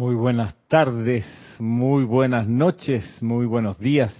[0.00, 1.26] Muy buenas tardes,
[1.58, 4.10] muy buenas noches, muy buenos días.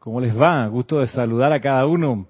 [0.00, 0.66] ¿Cómo les va?
[0.66, 2.26] Gusto de saludar a cada uno,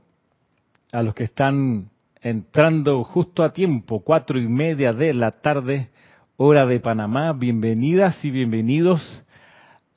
[0.92, 1.88] a los que están
[2.20, 5.88] entrando justo a tiempo, cuatro y media de la tarde,
[6.36, 7.32] hora de Panamá.
[7.32, 9.24] Bienvenidas y bienvenidos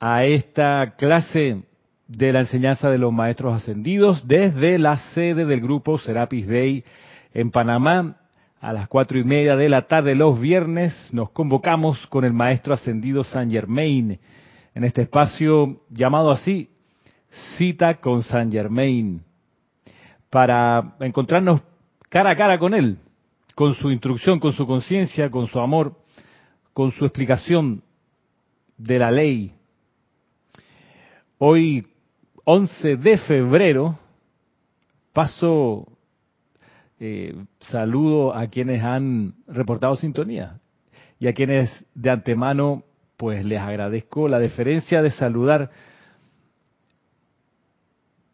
[0.00, 1.64] a esta clase
[2.08, 6.82] de la enseñanza de los maestros ascendidos desde la sede del grupo Serapis Bay
[7.34, 8.16] en Panamá.
[8.60, 12.74] A las cuatro y media de la tarde los viernes nos convocamos con el maestro
[12.74, 14.20] ascendido Saint Germain
[14.74, 16.68] en este espacio llamado así
[17.56, 19.22] Cita con Saint Germain
[20.28, 21.62] para encontrarnos
[22.10, 22.98] cara a cara con él,
[23.54, 25.96] con su instrucción, con su conciencia, con su amor,
[26.74, 27.82] con su explicación
[28.76, 29.54] de la ley.
[31.38, 31.86] Hoy,
[32.44, 33.98] 11 de febrero,
[35.14, 35.86] paso
[37.00, 40.60] eh, saludo a quienes han reportado sintonía
[41.18, 42.84] y a quienes de antemano
[43.16, 45.70] pues les agradezco la deferencia de saludar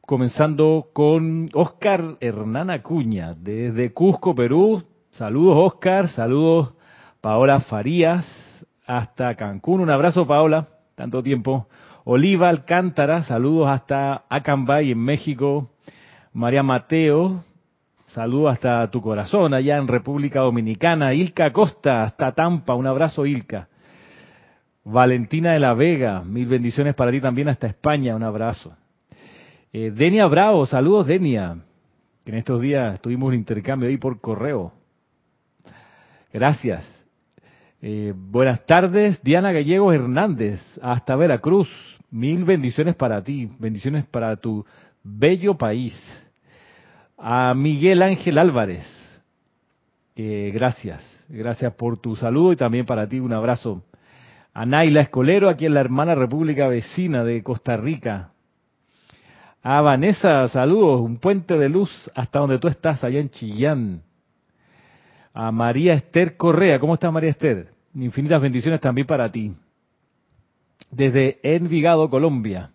[0.01, 4.83] comenzando con Oscar Hernán Acuña desde Cusco, Perú.
[5.13, 6.75] Saludos Oscar, saludos
[7.21, 8.27] Paola Farías
[8.85, 9.81] hasta Cancún.
[9.81, 11.69] Un abrazo Paola, tanto tiempo.
[12.05, 15.71] Oliva Alcántara, saludos hasta Acambay en México.
[16.33, 17.45] María Mateo,
[18.17, 21.13] Saludos hasta tu corazón, allá en República Dominicana.
[21.13, 22.75] Ilka Costa, hasta Tampa.
[22.75, 23.69] Un abrazo, Ilka.
[24.85, 28.17] Valentina de la Vega, mil bendiciones para ti también hasta España.
[28.17, 28.75] Un abrazo.
[29.71, 31.59] Eh, Denia Bravo, saludos, Denia.
[32.25, 34.73] Que en estos días tuvimos un intercambio ahí por correo.
[36.33, 36.87] Gracias.
[37.83, 41.69] Eh, buenas tardes, Diana Gallegos Hernández, hasta Veracruz.
[42.11, 44.65] Mil bendiciones para ti, bendiciones para tu
[45.05, 45.93] bello país
[47.17, 48.87] a Miguel Ángel Álvarez.
[50.15, 53.83] Gracias, gracias por tu saludo y también para ti un abrazo.
[54.55, 58.31] A Naila Escolero, aquí en la hermana República Vecina de Costa Rica.
[59.63, 64.03] A Vanessa, saludos, un puente de luz hasta donde tú estás, allá en Chillán.
[65.35, 67.69] A María Esther Correa, ¿cómo estás María Esther?
[67.95, 69.53] Infinitas bendiciones también para ti.
[70.91, 72.71] Desde Envigado, Colombia.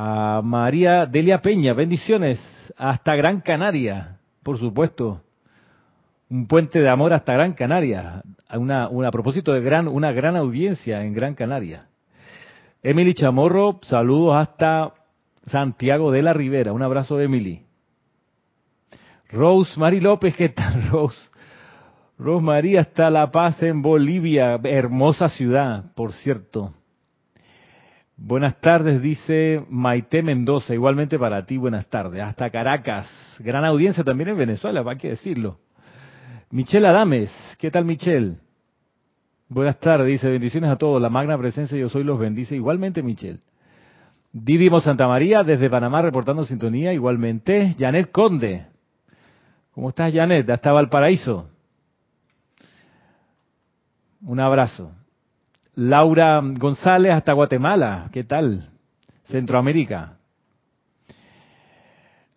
[0.00, 2.38] A María Delia Peña, bendiciones
[2.76, 5.22] hasta Gran Canaria, por supuesto.
[6.30, 8.22] Un puente de amor hasta Gran Canaria.
[8.54, 11.88] Una, a propósito de gran, una gran audiencia en Gran Canaria.
[12.80, 14.92] Emily Chamorro, saludos hasta
[15.46, 16.72] Santiago de la Ribera.
[16.72, 17.64] Un abrazo, Emily.
[19.30, 21.18] Rose Mari López, ¿qué tal, Rose?
[22.18, 26.72] Rose María hasta La Paz en Bolivia, hermosa ciudad, por cierto.
[28.20, 30.74] Buenas tardes, dice Maite Mendoza.
[30.74, 32.20] Igualmente para ti, buenas tardes.
[32.20, 33.08] Hasta Caracas.
[33.38, 35.60] Gran audiencia también en Venezuela, hay que decirlo.
[36.50, 37.30] Michelle Adames.
[37.60, 38.38] ¿Qué tal, Michelle?
[39.48, 40.28] Buenas tardes, dice.
[40.28, 41.00] Bendiciones a todos.
[41.00, 42.56] La magna presencia yo soy los bendice.
[42.56, 43.38] Igualmente, Michelle.
[44.32, 46.92] Didimo Santa María, desde Panamá, reportando sintonía.
[46.92, 47.76] Igualmente.
[47.78, 48.66] Janet Conde.
[49.70, 50.50] ¿Cómo estás, Janet?
[50.50, 51.48] Hasta Valparaíso.
[54.22, 54.97] Un abrazo.
[55.78, 58.68] Laura González hasta Guatemala, ¿qué tal?
[59.26, 60.16] Centroamérica.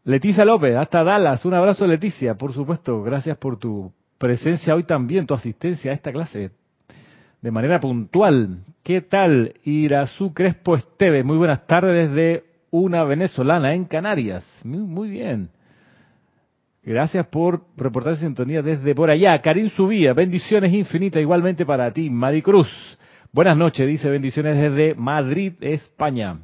[0.03, 5.25] Leticia López, hasta Dallas, un abrazo Leticia, por supuesto, gracias por tu presencia hoy también,
[5.25, 6.52] tu asistencia a esta clase
[7.41, 8.59] de manera puntual.
[8.84, 9.56] ¿Qué tal?
[9.63, 14.46] Irazú Crespo Esteve, muy buenas tardes desde una venezolana en Canarias.
[14.63, 15.50] Muy, bien.
[16.84, 19.41] Gracias por reportar sintonía desde por allá.
[19.41, 22.08] Karim Subía, bendiciones infinitas igualmente para ti.
[22.08, 22.69] Maricruz,
[23.34, 26.40] Buenas noches, dice bendiciones desde Madrid, España.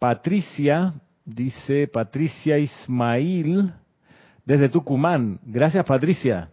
[0.00, 0.94] Patricia,
[1.24, 3.72] dice Patricia Ismail,
[4.44, 5.38] desde Tucumán.
[5.44, 6.50] Gracias, Patricia.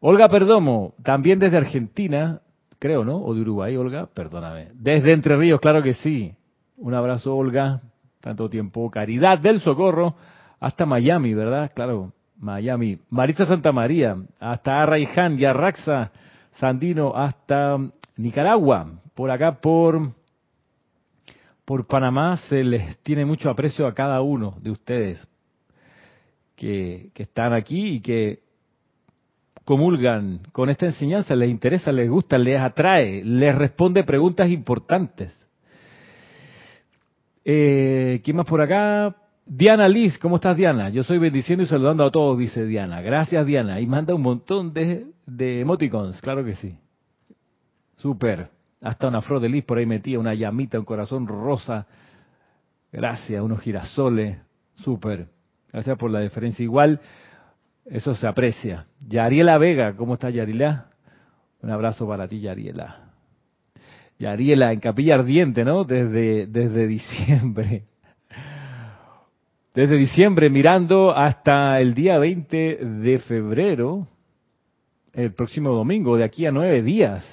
[0.00, 2.42] Olga Perdomo, también desde Argentina,
[2.78, 3.16] creo, ¿no?
[3.22, 4.68] O de Uruguay, Olga, perdóname.
[4.74, 6.34] Desde Entre Ríos, claro que sí.
[6.76, 7.80] Un abrazo, Olga.
[8.20, 8.90] Tanto tiempo.
[8.90, 10.14] Caridad del Socorro,
[10.60, 11.72] hasta Miami, ¿verdad?
[11.74, 12.98] Claro, Miami.
[13.08, 16.12] Maritza Santa María, hasta Arraiján y Arraxa
[16.54, 17.78] Sandino hasta
[18.16, 19.00] Nicaragua.
[19.14, 20.12] Por acá, por,
[21.64, 25.28] por Panamá, se les tiene mucho aprecio a cada uno de ustedes
[26.56, 28.40] que, que están aquí y que
[29.64, 35.32] comulgan con esta enseñanza, les interesa, les gusta, les atrae, les responde preguntas importantes.
[37.44, 39.16] Eh, ¿Quién más por acá?
[39.44, 40.88] Diana Liz, ¿cómo estás Diana?
[40.90, 43.00] Yo soy bendiciendo y saludando a todos, dice Diana.
[43.00, 43.80] Gracias Diana.
[43.80, 46.76] Y manda un montón de, de emoticons, claro que sí.
[47.96, 48.48] Súper.
[48.82, 51.86] Hasta una flor de lis por ahí metía, una llamita, un corazón rosa.
[52.90, 54.38] Gracias, unos girasoles.
[54.76, 55.28] Súper.
[55.72, 56.62] Gracias por la deferencia.
[56.62, 57.00] Igual,
[57.84, 58.86] eso se aprecia.
[59.06, 60.88] Yariela Vega, ¿cómo está Yarila?
[61.62, 63.10] Un abrazo para ti, Yariela.
[64.18, 65.84] Yariela, en Capilla Ardiente, ¿no?
[65.84, 67.84] Desde, desde diciembre.
[69.74, 74.06] Desde diciembre, mirando hasta el día 20 de febrero,
[75.14, 77.26] el próximo domingo, de aquí a nueve días,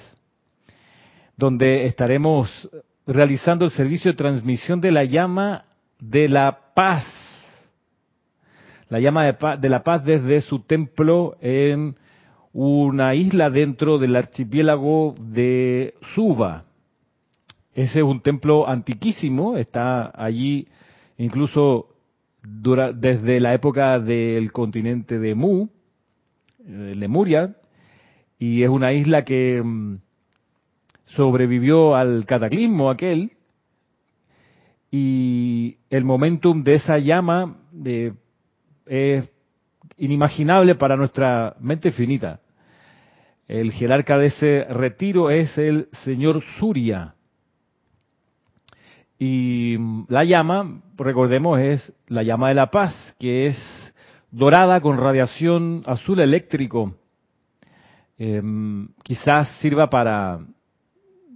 [1.36, 2.48] donde estaremos
[3.06, 5.66] realizando el servicio de transmisión de la llama
[5.98, 7.04] de la paz.
[8.88, 11.94] La llama de, la paz desde su templo en
[12.54, 16.64] una isla dentro del archipiélago de Suba.
[17.74, 20.68] Ese es un templo antiquísimo, está allí
[21.18, 21.89] incluso
[22.42, 25.68] desde la época del continente de Mu,
[26.58, 27.56] de Lemuria,
[28.38, 29.98] y es una isla que mm,
[31.06, 33.32] sobrevivió al cataclismo aquel,
[34.90, 38.14] y el momentum de esa llama de,
[38.86, 39.30] es
[39.98, 42.40] inimaginable para nuestra mente finita.
[43.46, 47.14] El jerarca de ese retiro es el señor Surya.
[49.22, 49.76] Y
[50.08, 53.92] la llama, recordemos, es la llama de la paz, que es
[54.30, 56.94] dorada con radiación azul eléctrico.
[58.16, 60.38] Em, quizás sirva para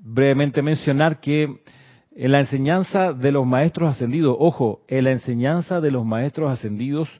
[0.03, 1.61] brevemente mencionar que
[2.17, 7.11] en la enseñanza de los maestros ascendidos, ojo, en la enseñanza de los maestros ascendidos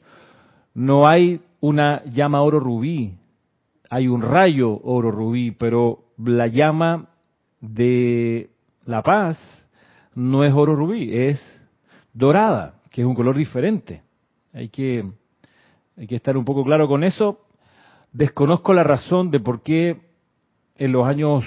[0.73, 3.13] no hay una llama oro rubí,
[3.91, 7.09] hay un rayo oro rubí, pero la llama
[7.61, 8.49] de
[8.85, 9.37] la paz
[10.15, 11.39] no es oro rubí, es
[12.13, 14.01] dorada, que es un color diferente.
[14.53, 15.03] Hay que,
[15.97, 17.41] hay que estar un poco claro con eso.
[18.13, 19.97] Desconozco la razón de por qué
[20.77, 21.43] en los años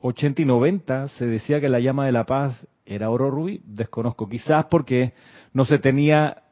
[0.00, 3.60] 80 y 90 se decía que la llama de la paz era oro rubí.
[3.64, 5.12] Desconozco, quizás porque
[5.52, 6.42] no se tenía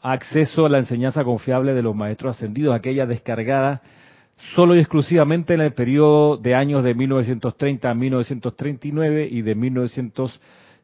[0.00, 3.82] acceso a la enseñanza confiable de los maestros ascendidos, aquella descargada
[4.54, 9.54] solo y exclusivamente en el periodo de años de 1930 a 1939 y de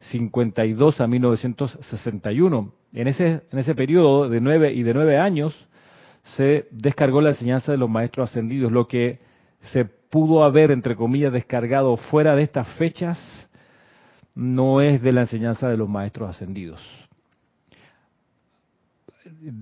[0.00, 2.72] 1952 a 1961.
[2.92, 5.54] En ese, en ese periodo de nueve y de nueve años
[6.36, 9.20] se descargó la enseñanza de los maestros ascendidos, lo que
[9.72, 13.18] se pudo haber, entre comillas, descargado fuera de estas fechas,
[14.34, 16.80] no es de la enseñanza de los maestros ascendidos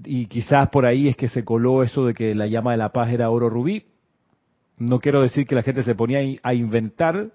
[0.05, 2.91] y quizás por ahí es que se coló eso de que la llama de la
[2.91, 3.85] paz era oro rubí.
[4.79, 7.31] No quiero decir que la gente se ponía a inventar,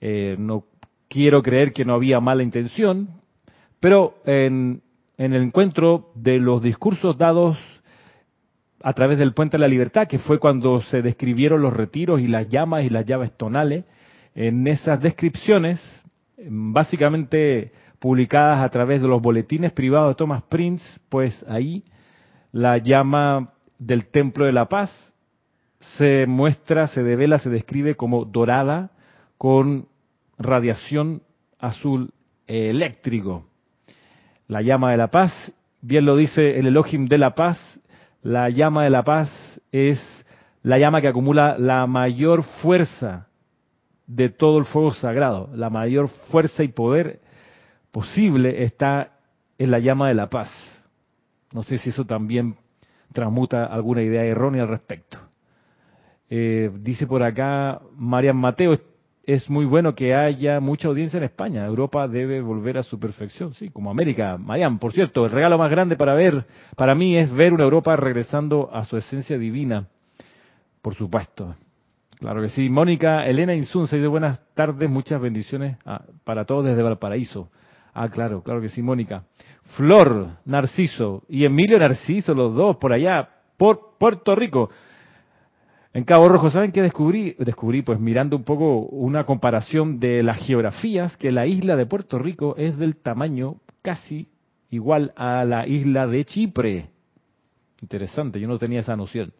[0.00, 0.64] eh, no
[1.12, 3.20] quiero creer que no había mala intención,
[3.80, 4.80] pero en,
[5.18, 7.58] el encuentro de los discursos dados
[8.82, 12.28] a través del Puente de la Libertad, que fue cuando se describieron los retiros y
[12.28, 13.84] las llamas y las llaves tonales,
[14.34, 15.80] en esas descripciones,
[16.48, 21.84] básicamente publicadas a través de los boletines privados de Thomas Prince, pues ahí
[22.52, 24.90] la llama del Templo de la Paz
[25.98, 28.92] se muestra, se devela, se describe como dorada
[29.36, 29.91] con
[30.42, 31.22] radiación
[31.58, 32.12] azul
[32.46, 33.46] eléctrico.
[34.48, 35.32] La llama de la paz,
[35.80, 37.58] bien lo dice el Elohim de la paz,
[38.22, 39.30] la llama de la paz
[39.72, 40.00] es
[40.62, 43.28] la llama que acumula la mayor fuerza
[44.06, 47.20] de todo el fuego sagrado, la mayor fuerza y poder
[47.90, 49.12] posible está
[49.58, 50.50] en la llama de la paz.
[51.52, 52.56] No sé si eso también
[53.12, 55.18] transmuta alguna idea errónea al respecto.
[56.30, 58.78] Eh, dice por acá Marian Mateo,
[59.24, 61.64] es muy bueno que haya mucha audiencia en España.
[61.64, 64.36] Europa debe volver a su perfección, sí, como América.
[64.36, 66.44] Marian, por cierto, el regalo más grande para ver,
[66.76, 69.86] para mí, es ver una Europa regresando a su esencia divina.
[70.80, 71.54] Por supuesto.
[72.18, 72.68] Claro que sí.
[72.68, 77.48] Mónica Elena Insunza dice buenas tardes, muchas bendiciones ah, para todos desde Valparaíso.
[77.94, 79.24] Ah, claro, claro que sí, Mónica.
[79.76, 84.70] Flor, Narciso y Emilio Narciso, los dos, por allá, por Puerto Rico.
[85.94, 87.36] En Cabo Rojo, ¿saben qué descubrí?
[87.38, 92.18] Descubrí, pues mirando un poco una comparación de las geografías, que la isla de Puerto
[92.18, 94.28] Rico es del tamaño casi
[94.70, 96.88] igual a la isla de Chipre.
[97.82, 99.32] Interesante, yo no tenía esa noción.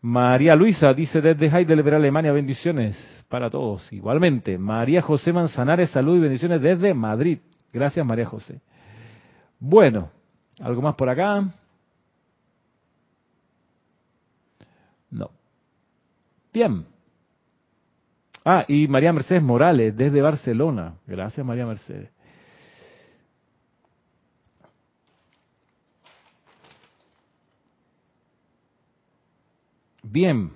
[0.00, 2.96] María Luisa dice desde Heidelberg, Alemania, bendiciones
[3.28, 3.92] para todos.
[3.92, 7.38] Igualmente, María José Manzanares, salud y bendiciones desde Madrid.
[7.72, 8.60] Gracias, María José.
[9.58, 10.10] Bueno,
[10.60, 11.42] ¿algo más por acá?
[15.10, 15.30] No.
[16.52, 16.86] Bien.
[18.44, 20.94] Ah, y María Mercedes Morales, desde Barcelona.
[21.06, 22.10] Gracias, María Mercedes.
[30.02, 30.50] Bien.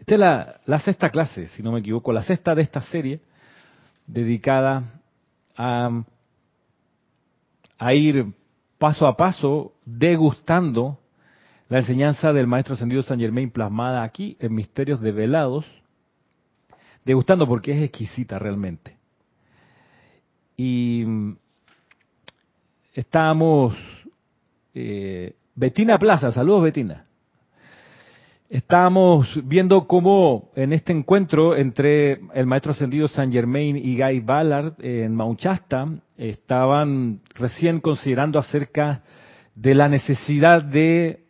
[0.00, 0.20] Esta es
[0.66, 3.20] la, sexta clase, si no me equivoco, la sexta de esta serie
[4.06, 5.00] dedicada
[5.56, 6.02] a,
[7.78, 8.32] a ir
[8.78, 10.98] paso a paso degustando
[11.68, 15.66] la enseñanza del maestro ascendido San Germain plasmada aquí en Misterios Develados,
[17.04, 18.96] degustando porque es exquisita realmente.
[20.56, 21.36] Y mm,
[22.94, 23.76] estábamos,
[24.74, 27.04] eh, Betina Plaza, saludos Betina.
[28.48, 34.74] Estábamos viendo cómo en este encuentro entre el maestro ascendido San Germain y Guy Ballard
[34.78, 39.02] en Mount Shasta estaban recién considerando acerca
[39.56, 41.25] de la necesidad de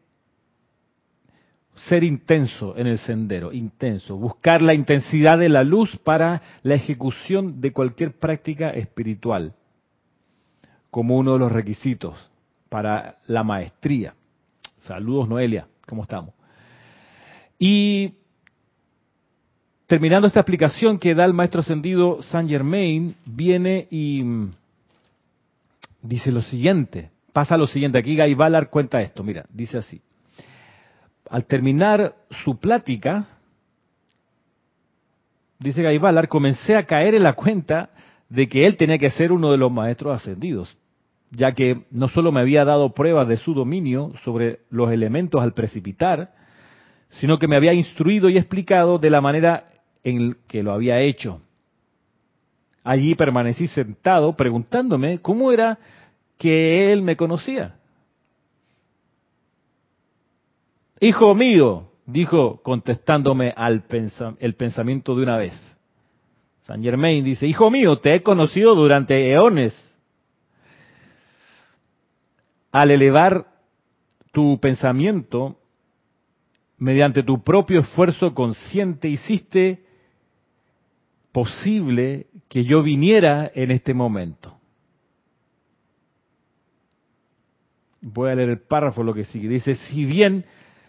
[1.77, 7.61] ser intenso en el sendero, intenso, buscar la intensidad de la luz para la ejecución
[7.61, 9.53] de cualquier práctica espiritual,
[10.91, 12.17] como uno de los requisitos
[12.71, 14.15] para la maestría.
[14.81, 16.35] Saludos Noelia, ¿cómo estamos?
[17.59, 18.15] Y
[19.87, 24.25] terminando esta explicación que da el maestro ascendido Saint Germain, viene y
[26.01, 30.01] dice lo siguiente, pasa lo siguiente, aquí Guy Ballard cuenta esto, mira, dice así.
[31.31, 33.27] Al terminar su plática,
[35.59, 37.91] dice Guy Ballard, comencé a caer en la cuenta
[38.29, 40.77] de que él tenía que ser uno de los maestros ascendidos,
[41.31, 45.53] ya que no solo me había dado pruebas de su dominio sobre los elementos al
[45.53, 46.33] precipitar,
[47.11, 49.65] sino que me había instruido y explicado de la manera
[50.03, 51.41] en que lo había hecho.
[52.85, 55.79] Allí permanecí sentado preguntándome cómo era
[56.39, 57.75] que él me conocía.
[61.01, 63.85] Hijo mío, dijo contestándome al
[64.39, 65.55] el pensamiento de una vez.
[66.63, 69.75] San Germain dice, Hijo mío, te he conocido durante eones.
[72.73, 73.47] Al elevar
[74.33, 75.59] tu pensamiento
[76.79, 79.85] mediante tu propio esfuerzo consciente hiciste
[81.33, 84.57] posible que yo viniera en este momento.
[88.01, 89.49] Voy a leer el párrafo lo que sigue.
[89.49, 90.45] Dice, si bien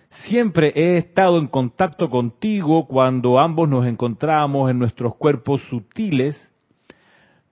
[0.09, 6.35] siempre he estado en contacto contigo cuando ambos nos encontramos en nuestros cuerpos sutiles,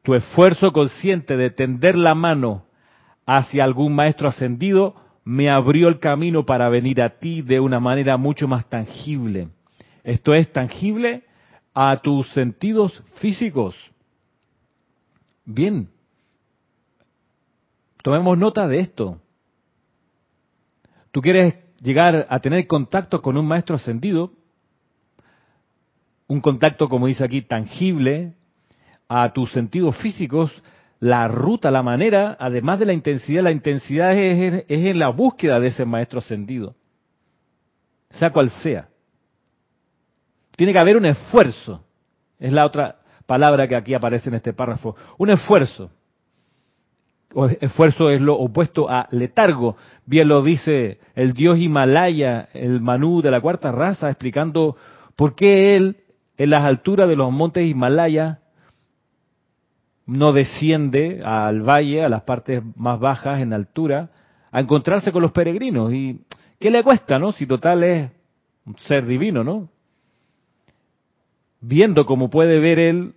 [0.04, 2.66] tu esfuerzo consciente de tender la mano
[3.26, 8.16] hacia algún maestro ascendido me abrió el camino para venir a ti de una manera
[8.18, 9.50] mucho más tangible.
[10.04, 11.24] Esto es tangible
[11.74, 13.76] a tus sentidos físicos.
[15.44, 15.90] Bien,
[18.04, 19.20] tomemos nota de esto.
[21.12, 24.32] Tú quieres llegar a tener contacto con un maestro ascendido,
[26.28, 28.34] un contacto, como dice aquí, tangible
[29.08, 30.52] a tus sentidos físicos,
[31.00, 35.68] la ruta, la manera, además de la intensidad, la intensidad es, en la búsqueda de
[35.68, 36.76] ese maestro ascendido,
[38.10, 38.90] sea cual sea.
[40.58, 41.86] Tiene que haber un esfuerzo,
[42.40, 45.92] es la otra palabra que aquí aparece en este párrafo, un esfuerzo.
[47.60, 49.76] Esfuerzo es lo opuesto a letargo.
[50.06, 54.78] Bien lo dice el dios Himalaya, el Manú de la cuarta raza, explicando
[55.18, 55.98] por qué él,
[56.38, 58.40] en las alturas de los montes Himalaya,
[60.06, 64.10] no desciende al valle, a las partes más bajas en altura,
[64.52, 65.94] a encontrarse con los peregrinos.
[65.94, 66.22] ¿Y
[66.60, 67.34] qué le cuesta, no?
[67.34, 68.12] Si total es
[68.66, 69.68] un ser divino, ¿no?
[71.60, 73.16] Viendo como puede ver él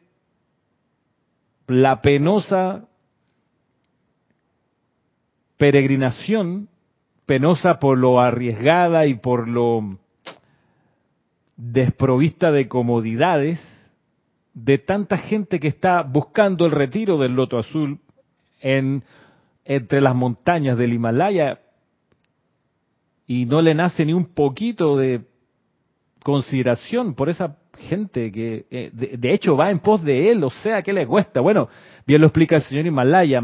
[1.68, 2.87] la penosa
[5.58, 6.68] peregrinación,
[7.26, 9.98] penosa por lo arriesgada y por lo
[11.56, 13.60] desprovista de comodidades,
[14.54, 17.98] de tanta gente que está buscando el retiro del loto azul
[18.60, 19.02] en,
[19.64, 21.60] entre las montañas del Himalaya
[23.26, 25.26] y no le nace ni un poquito de
[26.22, 30.82] consideración por esa gente que eh, de, hecho va en pos de él, o sea,
[30.82, 31.40] ¿qué le cuesta?
[31.40, 31.68] Bueno,
[32.06, 33.42] bien lo explica el señor Himalaya,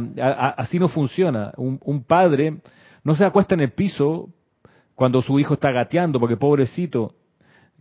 [0.56, 1.52] así no funciona.
[1.56, 2.58] Un, padre
[3.02, 4.28] no se acuesta en el piso
[4.94, 7.14] cuando su hijo está gateando, porque pobrecito,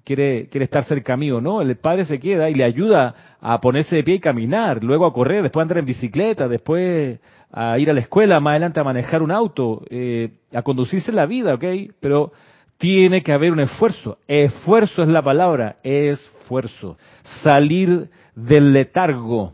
[0.03, 3.95] quiere, quiere estar cerca mío, no, el padre se queda y le ayuda a ponerse
[3.95, 7.19] de pie y caminar, luego a correr, después a andar en bicicleta, después
[7.51, 11.25] a ir a la escuela, más adelante a manejar un auto, eh, a conducirse la
[11.25, 11.63] vida, ¿ok?
[11.99, 12.31] Pero
[12.77, 16.32] tiene que haber un esfuerzo, esfuerzo es la palabra, esfuerzo,
[17.43, 19.53] salir del letargo.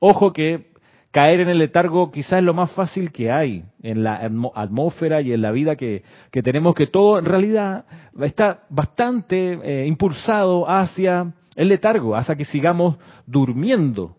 [0.00, 0.68] Ojo que
[1.10, 4.16] caer en el letargo quizás es lo más fácil que hay en la
[4.54, 7.84] atmósfera y en la vida que, tenemos, que todo en realidad
[8.20, 12.96] está bastante eh, impulsado hacia el letargo, hacia que sigamos
[13.26, 14.16] durmiendo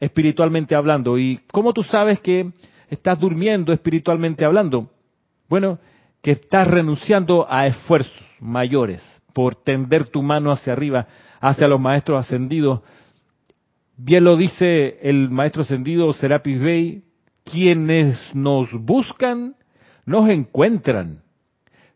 [0.00, 1.18] espiritualmente hablando.
[1.18, 2.50] ¿Y cómo tú sabes que
[2.88, 4.90] estás durmiendo espiritualmente hablando?
[5.48, 5.78] Bueno,
[6.20, 11.06] que estás renunciando a esfuerzos mayores por tender tu mano hacia arriba,
[11.40, 12.80] hacia los maestros ascendidos,
[13.96, 17.02] Bien lo dice el maestro ascendido Serapis Bey,
[17.44, 19.54] quienes nos buscan
[20.06, 21.22] nos encuentran.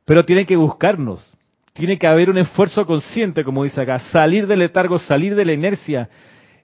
[0.04, 1.26] pero tiene que buscarnos.
[1.72, 5.52] Tiene que haber un esfuerzo consciente, como dice acá, salir del letargo, salir de la
[5.52, 6.08] inercia.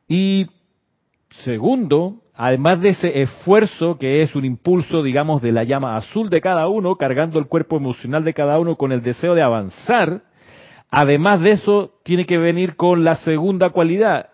[0.06, 0.46] Y
[1.42, 6.40] segundo, además de ese esfuerzo que es un impulso, digamos, de la llama azul de
[6.40, 10.22] cada uno, cargando el cuerpo emocional de cada uno con el deseo de avanzar,
[10.92, 14.28] además de eso tiene que venir con la segunda cualidad,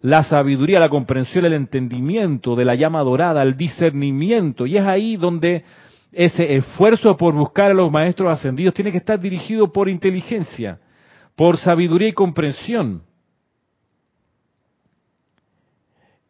[0.00, 4.66] la sabiduría, la comprensión, el entendimiento de la llama dorada, el discernimiento.
[4.66, 5.64] Y es ahí donde
[6.12, 10.78] ese esfuerzo por buscar a los maestros ascendidos tiene que estar dirigido por inteligencia,
[11.34, 13.02] por sabiduría y comprensión.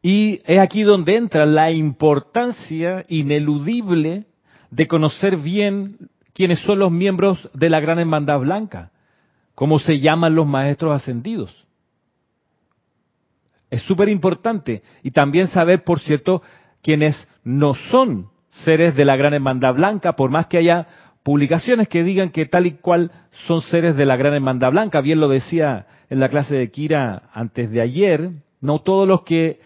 [0.02, 4.26] Y es aquí donde entra la importancia ineludible
[4.70, 5.96] de conocer bien
[6.32, 8.92] quiénes son los miembros de la gran hermandad blanca,
[9.60, 11.54] cómo se llaman los maestros ascendidos.
[13.68, 14.82] Es súper importante.
[15.02, 16.40] Y también saber, por cierto,
[16.82, 18.30] quiénes no son
[18.64, 20.86] seres de la gran hermandad blanca, por más que haya
[21.22, 23.12] publicaciones que digan que tal y cual
[23.46, 25.02] son seres de la gran hermandad blanca.
[25.02, 28.30] Bien lo decía en la clase de Kira antes de ayer,
[28.62, 29.60] no todos los que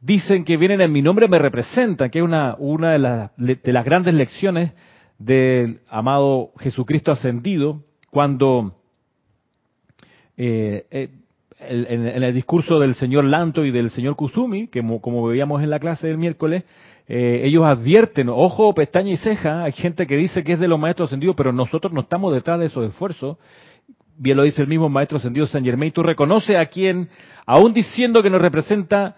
[0.00, 3.84] dicen que vienen en mi nombre me representan, que es una, una de, de las
[3.84, 4.72] grandes lecciones
[5.16, 8.74] del amado Jesucristo ascendido, cuando
[10.36, 11.08] eh, eh,
[11.58, 15.78] en, el discurso del señor Lanto y del señor Kusumi, que como, veíamos en la
[15.78, 16.64] clase del miércoles,
[17.08, 20.78] eh, ellos advierten, ojo, pestaña y ceja, hay gente que dice que es de los
[20.78, 23.38] maestros ascendidos, pero nosotros no estamos detrás de esos esfuerzos.
[24.18, 27.08] Bien lo dice el mismo maestro ascendido San Germain, tú reconoces a quien,
[27.46, 29.16] aún diciendo que nos representa,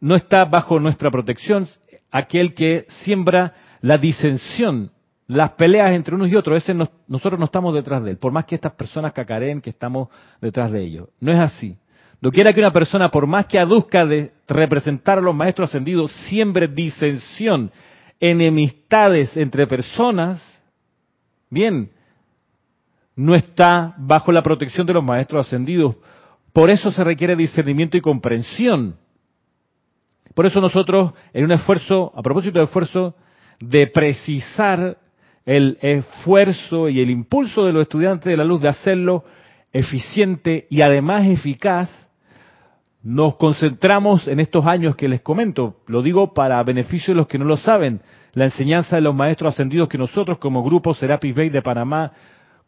[0.00, 1.68] no está bajo nuestra protección,
[2.10, 4.90] aquel que siembra la disensión
[5.30, 8.46] las peleas entre unos y otros, ese nosotros no estamos detrás de él, por más
[8.46, 10.08] que estas personas cacaren que estamos
[10.40, 11.08] detrás de ellos.
[11.20, 11.78] No es así.
[12.20, 16.10] No quiera que una persona, por más que aduzca de representar a los maestros ascendidos,
[16.28, 17.70] siembre disensión,
[18.18, 20.42] enemistades entre personas,
[21.48, 21.92] bien,
[23.14, 25.94] no está bajo la protección de los maestros ascendidos.
[26.52, 28.96] Por eso se requiere discernimiento y comprensión.
[30.34, 33.14] Por eso nosotros, en un esfuerzo, a propósito de esfuerzo,
[33.60, 34.98] de precisar
[35.50, 39.24] el esfuerzo y el impulso de los estudiantes de la luz de hacerlo
[39.72, 41.90] eficiente y además eficaz,
[43.02, 47.36] nos concentramos en estos años que les comento, lo digo para beneficio de los que
[47.36, 48.00] no lo saben,
[48.32, 52.12] la enseñanza de los maestros ascendidos que nosotros como grupo Serapis Bay de Panamá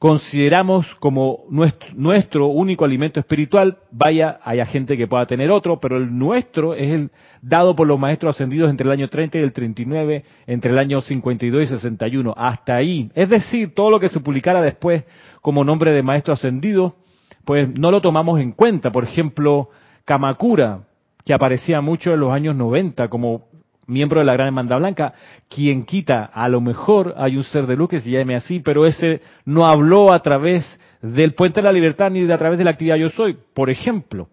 [0.03, 6.19] consideramos como nuestro, único alimento espiritual, vaya, haya gente que pueda tener otro, pero el
[6.19, 7.11] nuestro es el
[7.41, 11.01] dado por los maestros ascendidos entre el año 30 y el 39, entre el año
[11.01, 13.13] 52 y 61, hasta ahí.
[13.15, 15.05] Es decir, todo lo que se publicara después
[15.41, 16.97] como nombre de maestro ascendido,
[17.45, 18.91] pues no lo tomamos en cuenta.
[18.91, 19.69] Por ejemplo,
[20.05, 20.81] Kamakura,
[21.25, 23.52] que aparecía mucho en los años 90 como
[23.87, 25.15] miembro de la Gran Hermandad Blanca,
[25.49, 28.87] quien quita, a lo mejor hay un ser de luz que se llame así, pero
[28.87, 32.65] ese no habló a través del Puente de la Libertad ni de a través de
[32.65, 34.29] la actividad Yo Soy, por ejemplo.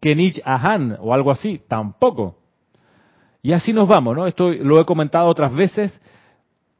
[0.00, 2.38] Kenich Ahan o algo así, tampoco.
[3.42, 4.26] Y así nos vamos, ¿no?
[4.26, 5.98] Esto lo he comentado otras veces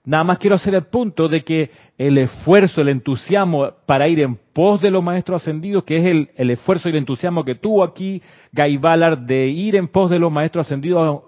[0.07, 4.37] Nada más quiero hacer el punto de que el esfuerzo, el entusiasmo para ir en
[4.37, 6.05] pos de los maestros ascendidos, que es
[6.37, 8.21] el, esfuerzo y el entusiasmo que tuvo aquí
[8.53, 11.23] Guy Ballard de ir en pos de los maestros ascendidos,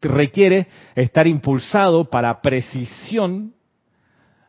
[0.00, 3.54] requiere estar impulsado para precisión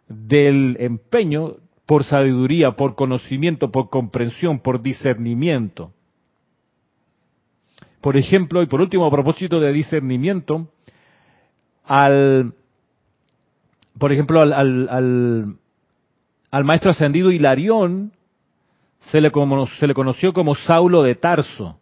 [0.08, 1.56] del empeño
[1.88, 5.92] por sabiduría, por conocimiento, por comprensión, por discernimiento.
[8.00, 10.68] Por ejemplo, y por último, a propósito de discernimiento,
[11.84, 12.54] al
[14.00, 15.58] por ejemplo, al, al,
[16.52, 18.14] al, maestro ascendido Hilarión
[19.12, 21.78] se le, conoció como Saulo de Tarso.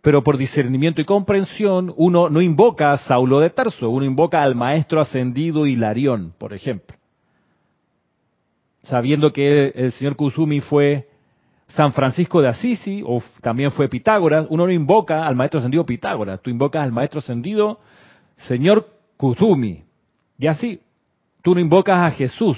[0.00, 4.54] Pero por discernimiento y comprensión, uno no invoca a Saulo de Tarso, uno invoca al
[4.54, 6.96] maestro ascendido Hilarión, por ejemplo.
[8.82, 11.08] Sabiendo que el señor Kusumi fue
[11.66, 16.40] San Francisco de Asisi, o también fue Pitágoras, uno no invoca al maestro ascendido Pitágoras,
[16.40, 17.80] tú invocas al maestro ascendido
[18.46, 19.87] señor Kusumi,
[20.38, 20.80] y así,
[21.42, 22.56] tú no invocas a Jesús,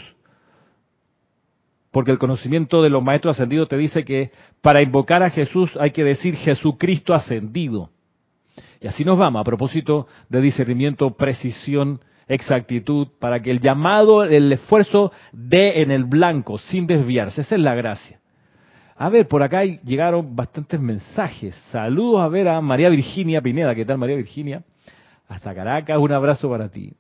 [1.91, 5.91] porque el conocimiento de los maestros ascendidos te dice que para invocar a Jesús hay
[5.91, 7.91] que decir Jesucristo ascendido.
[8.81, 14.53] Y así nos vamos, a propósito de discernimiento, precisión, exactitud, para que el llamado, el
[14.53, 17.41] esfuerzo dé en el blanco, sin desviarse.
[17.41, 18.21] Esa es la gracia.
[18.97, 21.55] A ver, por acá llegaron bastantes mensajes.
[21.73, 23.75] Saludos a ver a María Virginia Pineda.
[23.75, 24.63] ¿Qué tal, María Virginia?
[25.29, 26.93] Hasta Caracas, un abrazo para ti.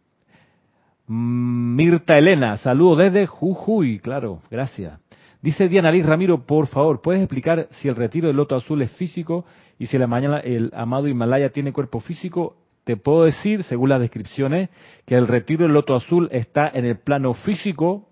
[1.12, 5.00] Mirta Elena, saludo desde Jujuy, claro, gracias.
[5.42, 8.92] Dice Diana Liz Ramiro, por favor, ¿puedes explicar si el retiro del loto azul es
[8.92, 9.44] físico
[9.78, 12.56] y si la mañana el amado Himalaya tiene cuerpo físico?
[12.84, 14.70] te puedo decir, según las descripciones,
[15.06, 18.08] que el retiro del loto azul está en el plano físico,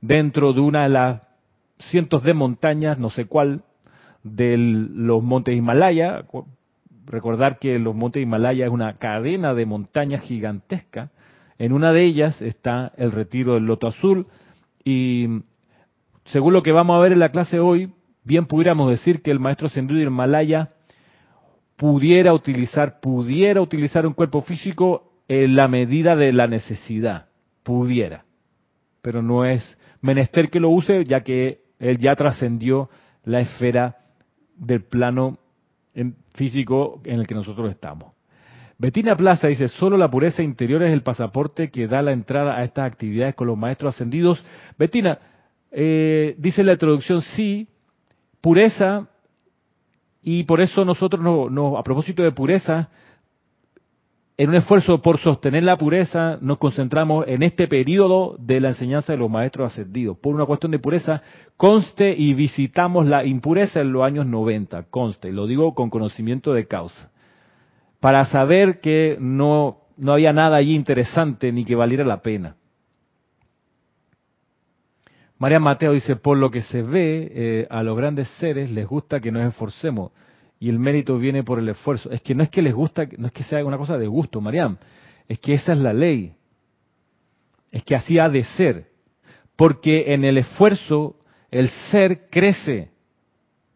[0.00, 1.22] dentro de una de las
[1.90, 3.62] cientos de montañas, no sé cuál,
[4.22, 6.24] de los montes Himalaya.
[7.06, 11.10] Recordar que los montes Himalaya es una cadena de montañas gigantesca.
[11.58, 14.26] En una de ellas está el retiro del loto azul
[14.84, 15.26] y
[16.26, 17.92] según lo que vamos a ver en la clase hoy,
[18.22, 20.70] bien pudiéramos decir que el maestro Sendri del Himalaya
[21.76, 27.28] pudiera utilizar, pudiera utilizar un cuerpo físico en la medida de la necesidad,
[27.62, 28.24] pudiera,
[29.02, 32.88] pero no es menester que lo use ya que él ya trascendió
[33.24, 33.96] la esfera
[34.56, 35.38] del plano
[36.34, 38.17] físico en el que nosotros estamos.
[38.80, 42.62] Betina Plaza dice, solo la pureza interior es el pasaporte que da la entrada a
[42.62, 44.40] estas actividades con los maestros ascendidos.
[44.78, 45.18] Betina,
[45.72, 47.66] eh, dice la introducción, sí,
[48.40, 49.08] pureza,
[50.22, 52.88] y por eso nosotros, no, a propósito de pureza,
[54.36, 59.12] en un esfuerzo por sostener la pureza, nos concentramos en este periodo de la enseñanza
[59.12, 60.16] de los maestros ascendidos.
[60.18, 61.22] Por una cuestión de pureza,
[61.56, 66.68] conste y visitamos la impureza en los años 90, conste, lo digo con conocimiento de
[66.68, 67.10] causa,
[68.00, 72.56] para saber que no, no había nada allí interesante ni que valiera la pena.
[75.38, 79.20] María Mateo dice, por lo que se ve, eh, a los grandes seres les gusta
[79.20, 80.10] que nos esforcemos
[80.58, 82.10] y el mérito viene por el esfuerzo.
[82.10, 84.40] Es que no es que les gusta, no es que sea una cosa de gusto,
[84.40, 84.76] Mariam,
[85.28, 86.34] es que esa es la ley.
[87.70, 88.88] Es que así ha de ser.
[89.54, 91.16] Porque en el esfuerzo
[91.50, 92.90] el ser crece,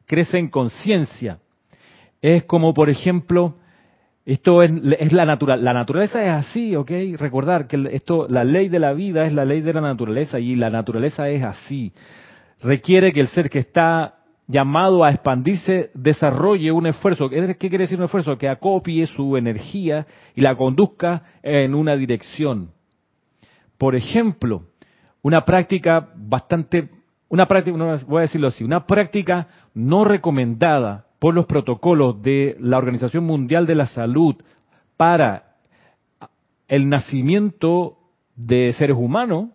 [0.07, 1.39] crece en conciencia.
[2.21, 3.57] Es como, por ejemplo,
[4.25, 4.71] esto es,
[5.13, 5.65] la naturaleza.
[5.65, 6.91] La naturaleza es así, ¿ok?
[7.17, 10.55] Recordar que esto, la ley de la vida es la ley de la naturaleza y
[10.55, 11.93] la naturaleza es así.
[12.61, 14.15] Requiere que el ser que está
[14.47, 17.29] llamado a expandirse desarrolle un esfuerzo.
[17.29, 18.39] ¿Qué quiere decir un esfuerzo?
[18.39, 20.07] Que acopie su energía
[20.37, 22.71] y la conduzca en una dirección.
[23.77, 24.63] Por ejemplo,
[25.23, 26.91] una práctica bastante,
[27.29, 32.79] una práctica, voy a decirlo así, una práctica no recomendada por los protocolos de la
[32.79, 34.35] Organización Mundial de la Salud
[34.97, 35.55] para
[36.67, 37.97] el nacimiento
[38.35, 39.51] de seres humanos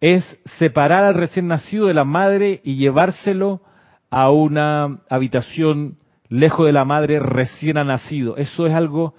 [0.00, 0.24] es
[0.58, 3.60] separar al recién nacido de la madre y llevárselo
[4.08, 5.98] a una habitación
[6.30, 8.38] lejos de la madre recién nacido.
[8.38, 9.12] Eso es algo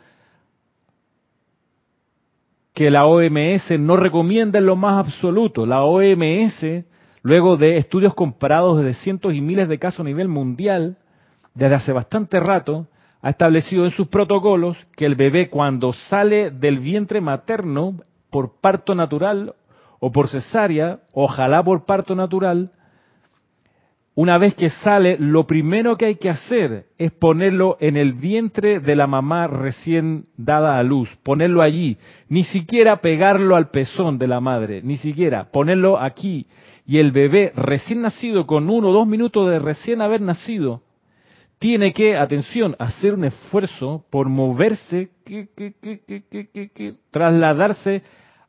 [2.74, 5.68] que la OMS no recomienda en lo más absoluto.
[5.68, 6.66] La OMS,
[7.22, 10.98] luego de estudios comparados de cientos y miles de casos a nivel mundial,
[11.54, 12.88] desde hace bastante rato,
[13.22, 17.96] ha establecido en sus protocolos que el bebé cuando sale del vientre materno
[18.30, 19.54] por parto natural
[20.00, 22.72] o por cesárea, ojalá por parto natural,
[24.14, 28.80] una vez que sale, lo primero que hay que hacer es ponerlo en el vientre
[28.82, 34.28] de la mamá recién dada a luz, ponerlo allí, ni siquiera pegarlo al pezón de
[34.28, 36.46] la madre, ni siquiera ponerlo aquí.
[36.86, 40.82] Y el bebé recién nacido, con uno o dos minutos de recién haber nacido,
[41.62, 45.12] tiene que, atención, hacer un esfuerzo por moverse,
[47.12, 48.02] trasladarse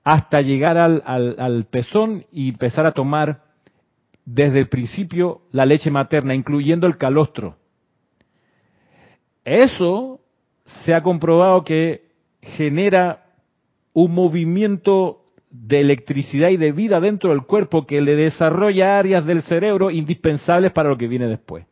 [0.02, 3.42] hasta llegar al, al, pezón y empezar a tomar
[4.24, 7.56] desde el principio la leche materna, incluyendo el calostro.
[9.44, 10.20] Eso
[10.64, 13.26] se ha comprobado que genera
[13.92, 19.42] un movimiento de electricidad y de vida dentro del cuerpo que le desarrolla áreas del
[19.42, 21.66] cerebro indispensables para lo que viene después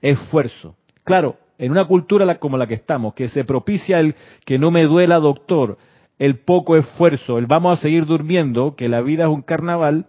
[0.00, 0.76] esfuerzo.
[1.04, 4.84] Claro, en una cultura como la que estamos, que se propicia el que no me
[4.84, 5.78] duela doctor,
[6.18, 10.06] el poco esfuerzo, el vamos a seguir durmiendo, que la vida es un carnaval,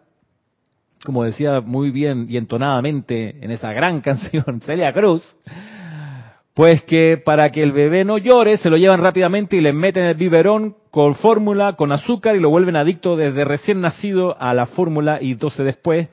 [1.03, 5.23] como decía muy bien y entonadamente en esa gran canción Celia Cruz,
[6.53, 10.05] pues que para que el bebé no llore, se lo llevan rápidamente y le meten
[10.05, 14.65] el biberón con fórmula, con azúcar y lo vuelven adicto desde recién nacido a la
[14.65, 16.09] fórmula y entonces después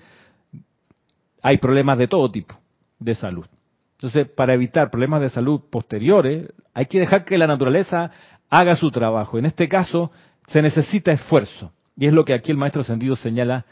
[1.43, 2.55] hay problemas de todo tipo
[2.99, 3.47] de salud.
[3.96, 8.11] Entonces, para evitar problemas de salud posteriores, hay que dejar que la naturaleza
[8.50, 9.38] haga su trabajo.
[9.38, 10.11] En este caso,
[10.48, 11.72] se necesita esfuerzo.
[11.96, 13.64] Y es lo que aquí el maestro Ascendido señala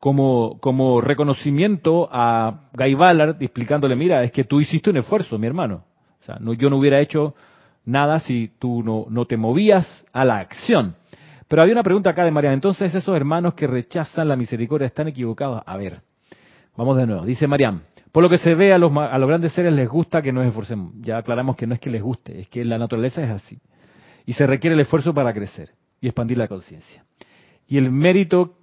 [0.00, 5.46] como, como reconocimiento a Guy Ballard, explicándole, mira, es que tú hiciste un esfuerzo, mi
[5.46, 5.84] hermano.
[6.20, 7.34] O sea, yo no hubiera hecho
[7.84, 10.96] nada si tú no, no te movías a la acción.
[11.48, 12.52] Pero había una pregunta acá de María.
[12.52, 15.62] Entonces, esos hermanos que rechazan la misericordia están equivocados.
[15.64, 16.00] A ver,
[16.76, 17.24] vamos de nuevo.
[17.24, 17.82] Dice Mariam,
[18.16, 20.46] por lo que se ve, a los, a los grandes seres les gusta que nos
[20.46, 20.94] esforcemos.
[21.02, 23.58] Ya aclaramos que no es que les guste, es que la naturaleza es así.
[24.24, 27.04] Y se requiere el esfuerzo para crecer y expandir la conciencia.
[27.68, 28.56] Y el mérito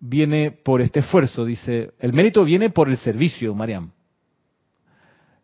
[0.00, 1.92] viene por este esfuerzo, dice.
[1.98, 3.90] El mérito viene por el servicio, Mariam.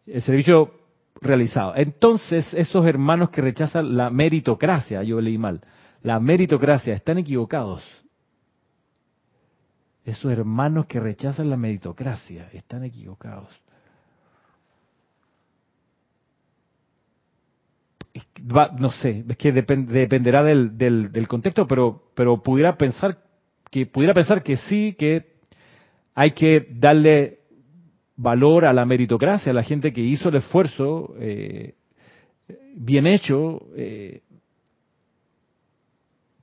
[0.06, 0.72] El servicio
[1.20, 1.74] realizado.
[1.76, 5.60] Entonces, esos hermanos que rechazan la meritocracia, yo leí mal,
[6.00, 7.84] la meritocracia, están equivocados.
[10.04, 13.48] Esos hermanos que rechazan la meritocracia están equivocados.
[18.78, 23.18] no sé, es que dependerá del, del, contexto, pero, pero pudiera pensar
[23.70, 25.34] que pudiera pensar que sí, que
[26.14, 27.38] hay que darle
[28.16, 31.74] valor a la meritocracia, a la gente que hizo el esfuerzo eh,
[32.74, 33.66] bien hecho.
[33.76, 34.22] Eh,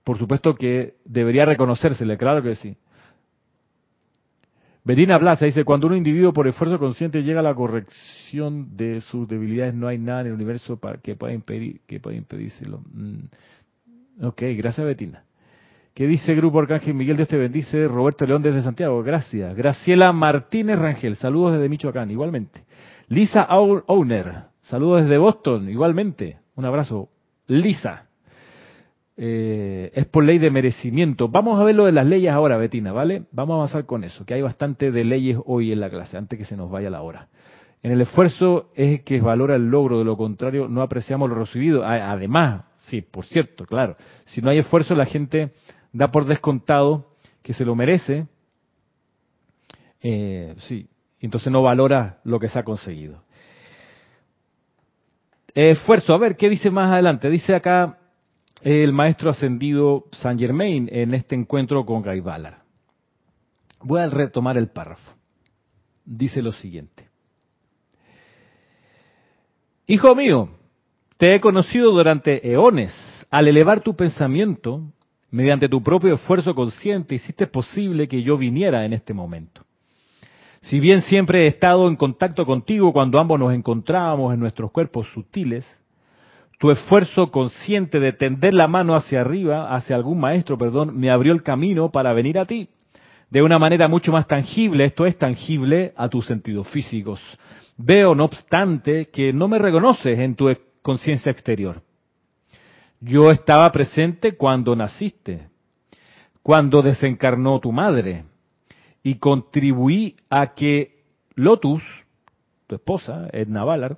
[0.04, 2.78] por supuesto que debería reconocérsele, claro que sí.
[4.88, 9.28] Bedina Blasa dice, cuando un individuo por esfuerzo consciente llega a la corrección de sus
[9.28, 12.80] debilidades, no hay nada en el universo para que pueda impedir que pueda impedírselo.
[12.94, 14.26] Mm.
[14.26, 15.26] Ok, gracias Betina.
[15.94, 17.18] ¿Qué dice Grupo Arcángel Miguel?
[17.18, 17.86] Dios te bendice.
[17.86, 19.54] Roberto León desde Santiago, gracias.
[19.58, 22.64] Graciela Martínez Rangel, saludos desde Michoacán, igualmente.
[23.10, 26.38] Lisa Owner, saludos desde Boston, igualmente.
[26.56, 27.10] Un abrazo.
[27.48, 28.07] Lisa.
[29.20, 31.28] Eh, es por ley de merecimiento.
[31.28, 33.24] Vamos a ver lo de las leyes ahora, Betina, ¿vale?
[33.32, 36.38] Vamos a avanzar con eso, que hay bastante de leyes hoy en la clase, antes
[36.38, 37.28] que se nos vaya la hora.
[37.82, 41.84] En el esfuerzo es que valora el logro, de lo contrario no apreciamos lo recibido.
[41.84, 45.52] Además, sí, por cierto, claro, si no hay esfuerzo la gente
[45.94, 47.08] da por descontado
[47.42, 48.28] que se lo merece,
[50.02, 50.88] eh, sí,
[51.20, 53.24] entonces no valora lo que se ha conseguido.
[55.56, 57.32] Esfuerzo, a ver, ¿qué dice más adelante?
[57.32, 57.97] Dice acá
[58.68, 62.58] el maestro ascendido Saint Germain en este encuentro con Guy Ballard.
[63.82, 65.14] Voy a retomar el párrafo.
[66.04, 67.08] Dice lo siguiente.
[69.86, 70.50] Hijo mío,
[71.16, 72.94] te he conocido durante eones.
[73.32, 74.82] Al elevar tu pensamiento,
[75.32, 79.62] mediante tu propio esfuerzo consciente, hiciste posible que yo viniera en este momento.
[80.64, 85.08] Si bien siempre he estado en contacto contigo cuando ambos nos encontrábamos en nuestros cuerpos
[85.14, 85.66] sutiles,
[86.58, 91.34] tu esfuerzo consciente de tender la mano hacia arriba, hacia algún maestro, perdón, me abrió
[91.34, 92.70] el camino para venir a ti.
[93.30, 97.20] De una manera mucho más tangible, esto es tangible a tus sentidos físicos.
[97.78, 100.50] Veo, no obstante, que no me reconoces en tu
[100.82, 101.82] conciencia exterior.
[103.00, 105.50] Yo estaba presente cuando naciste,
[106.42, 108.24] cuando desencarnó tu madre,
[109.04, 111.04] y contribuí a que
[111.36, 111.84] Lotus,
[112.66, 113.98] tu esposa, Edna Ballard,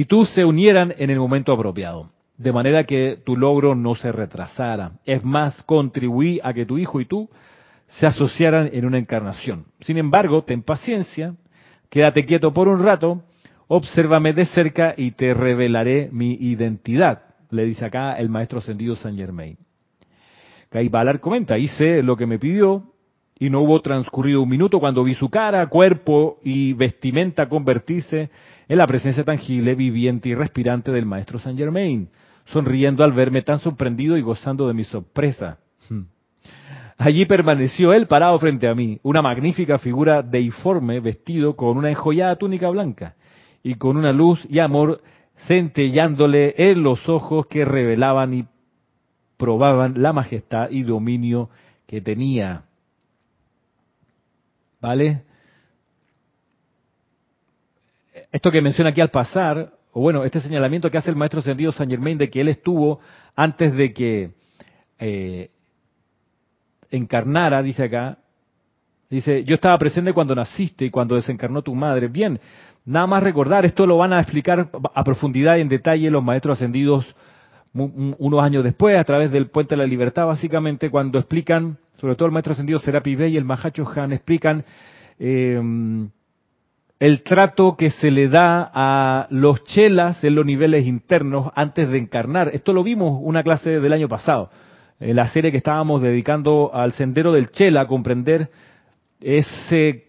[0.00, 2.08] y tú se unieran en el momento apropiado,
[2.38, 4.92] de manera que tu logro no se retrasara.
[5.04, 7.28] Es más, contribuí a que tu hijo y tú
[7.86, 9.66] se asociaran en una encarnación.
[9.80, 11.34] Sin embargo, ten paciencia,
[11.90, 13.24] quédate quieto por un rato,
[13.68, 19.18] obsérvame de cerca y te revelaré mi identidad, le dice acá el maestro ascendido San
[19.18, 19.58] Germain.
[20.70, 22.84] Kai Balar comenta, hice lo que me pidió
[23.40, 28.28] y no hubo transcurrido un minuto cuando vi su cara, cuerpo y vestimenta convertirse
[28.68, 32.10] en la presencia tangible, viviente y respirante del maestro Saint Germain,
[32.44, 35.58] sonriendo al verme tan sorprendido y gozando de mi sorpresa.
[35.88, 36.02] Hmm.
[36.98, 42.36] Allí permaneció él parado frente a mí, una magnífica figura deiforme vestido con una enjollada
[42.36, 43.16] túnica blanca
[43.62, 45.00] y con una luz y amor
[45.46, 48.44] centellándole en los ojos que revelaban y
[49.38, 51.48] probaban la majestad y dominio
[51.86, 52.64] que tenía.
[54.80, 55.22] ¿Vale?
[58.32, 61.72] esto que menciona aquí al pasar, o bueno, este señalamiento que hace el maestro ascendido
[61.72, 63.00] San Germain de que él estuvo
[63.34, 64.30] antes de que
[64.98, 65.50] eh,
[66.90, 68.18] encarnara, dice acá,
[69.08, 72.08] dice, yo estaba presente cuando naciste y cuando desencarnó tu madre.
[72.08, 72.38] Bien,
[72.84, 76.58] nada más recordar, esto lo van a explicar a profundidad y en detalle los maestros
[76.58, 77.14] ascendidos
[77.72, 82.26] unos años después, a través del Puente de la Libertad, básicamente, cuando explican, sobre todo
[82.26, 84.64] el maestro ascendido Serapi Bey y el Mahacho Han, explican
[85.18, 85.60] eh,
[86.98, 91.98] el trato que se le da a los chelas en los niveles internos antes de
[91.98, 92.48] encarnar.
[92.52, 94.50] Esto lo vimos una clase del año pasado,
[94.98, 98.50] en la serie que estábamos dedicando al sendero del chela, a comprender
[99.20, 100.04] ese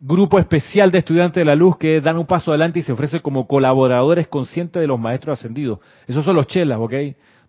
[0.00, 3.20] grupo especial de estudiantes de la luz que dan un paso adelante y se ofrecen
[3.20, 5.80] como colaboradores conscientes de los maestros ascendidos.
[6.06, 6.92] Esos son los chelas, ¿ok?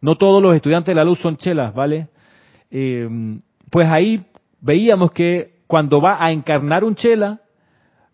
[0.02, 2.08] No todos los estudiantes de la luz son chelas, ¿vale?
[2.78, 3.08] Eh,
[3.70, 4.26] pues ahí
[4.60, 7.40] veíamos que cuando va a encarnar un chela,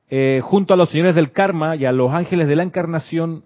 [0.08, 3.44] eh, junto a los señores del karma y a los ángeles de la encarnación,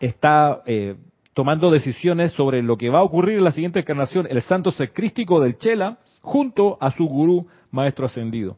[0.00, 0.96] está eh,
[1.34, 5.38] tomando decisiones sobre lo que va a ocurrir en la siguiente encarnación, el santo secrístico
[5.38, 8.56] del Chela, junto a su gurú, maestro ascendido.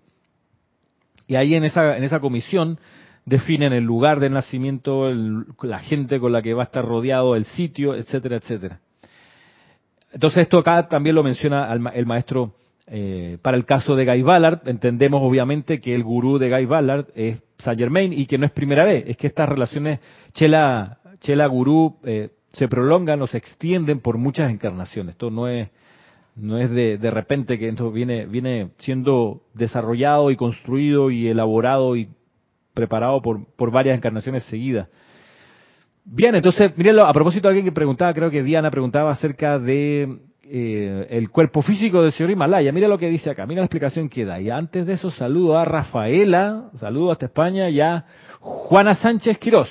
[1.27, 2.79] Y ahí en esa, en esa comisión
[3.25, 5.11] definen el lugar del nacimiento,
[5.63, 8.81] la gente con la que va a estar rodeado, el sitio, etcétera, etcétera.
[10.13, 12.55] Entonces esto acá también lo menciona el maestro
[12.95, 17.07] Eh, para el caso de Guy Ballard, entendemos obviamente que el gurú de Guy Ballard
[17.15, 20.01] es Saint Germain y que no es primera vez, es que estas relaciones
[20.33, 25.15] Chela, Chela Gurú eh, se prolongan o se extienden por muchas encarnaciones.
[25.15, 25.71] Esto no es
[26.35, 31.95] no es de, de repente que esto viene viene siendo desarrollado y construido y elaborado
[31.95, 32.09] y
[32.75, 34.89] preparado por, por varias encarnaciones seguidas.
[36.05, 40.19] Bien, entonces, mírenlo, a propósito de alguien que preguntaba, creo que Diana preguntaba acerca de
[40.43, 42.73] eh, el cuerpo físico del señor Himalaya.
[42.73, 44.41] Mira lo que dice acá, mira la explicación que da.
[44.41, 48.05] Y antes de eso saludo a Rafaela, saludo hasta España, y a
[48.41, 49.71] Juana Sánchez Quirós,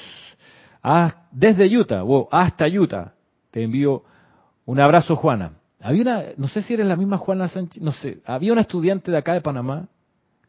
[1.31, 3.13] desde Utah, hasta Utah.
[3.51, 4.03] Te envío
[4.65, 5.53] un abrazo, Juana.
[5.81, 9.11] Había una, no sé si eres la misma Juana Sánchez, no sé, había una estudiante
[9.11, 9.89] de acá de Panamá,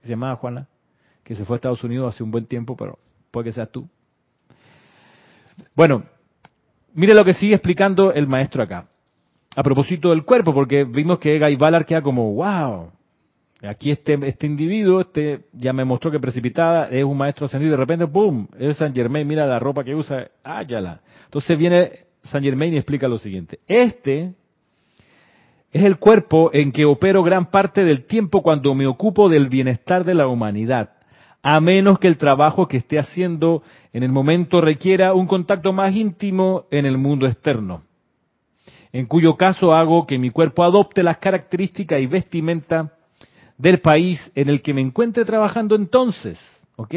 [0.01, 0.69] que se llamaba Juana,
[1.25, 2.99] que se fue a Estados Unidos hace un buen tiempo, pero
[3.31, 3.89] puede que seas tú.
[5.75, 6.05] Bueno,
[6.95, 8.87] mire lo que sigue explicando el maestro acá.
[9.55, 12.91] A propósito del cuerpo, porque vimos que Guy Ballard queda como, wow,
[13.63, 17.73] aquí este, este individuo, este ya me mostró que precipitada, es un maestro ascendido y
[17.73, 18.49] de repente, ¡boom!
[18.59, 21.01] Es San Germain, mira la ropa que usa, ¡áyala!
[21.25, 23.61] Entonces viene San Germain y explica lo siguiente.
[23.67, 24.33] Este
[25.71, 30.05] es el cuerpo en que opero gran parte del tiempo cuando me ocupo del bienestar
[30.05, 30.91] de la humanidad
[31.43, 35.95] a menos que el trabajo que esté haciendo en el momento requiera un contacto más
[35.95, 37.83] íntimo en el mundo externo,
[38.93, 42.93] en cuyo caso hago que mi cuerpo adopte las características y vestimenta
[43.59, 46.39] del país en el que me encuentre trabajando entonces,
[46.77, 46.95] ¿ok?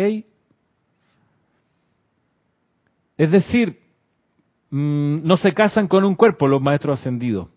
[3.18, 3.80] Es decir,
[4.70, 7.48] mm, no se casan con un cuerpo los maestros ascendidos.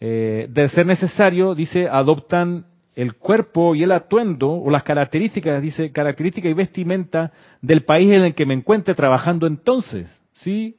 [0.00, 5.92] Eh, de ser necesario, dice, adoptan el cuerpo y el atuendo o las características, dice,
[5.92, 10.76] característica y vestimenta del país en el que me encuentre trabajando entonces, ¿sí?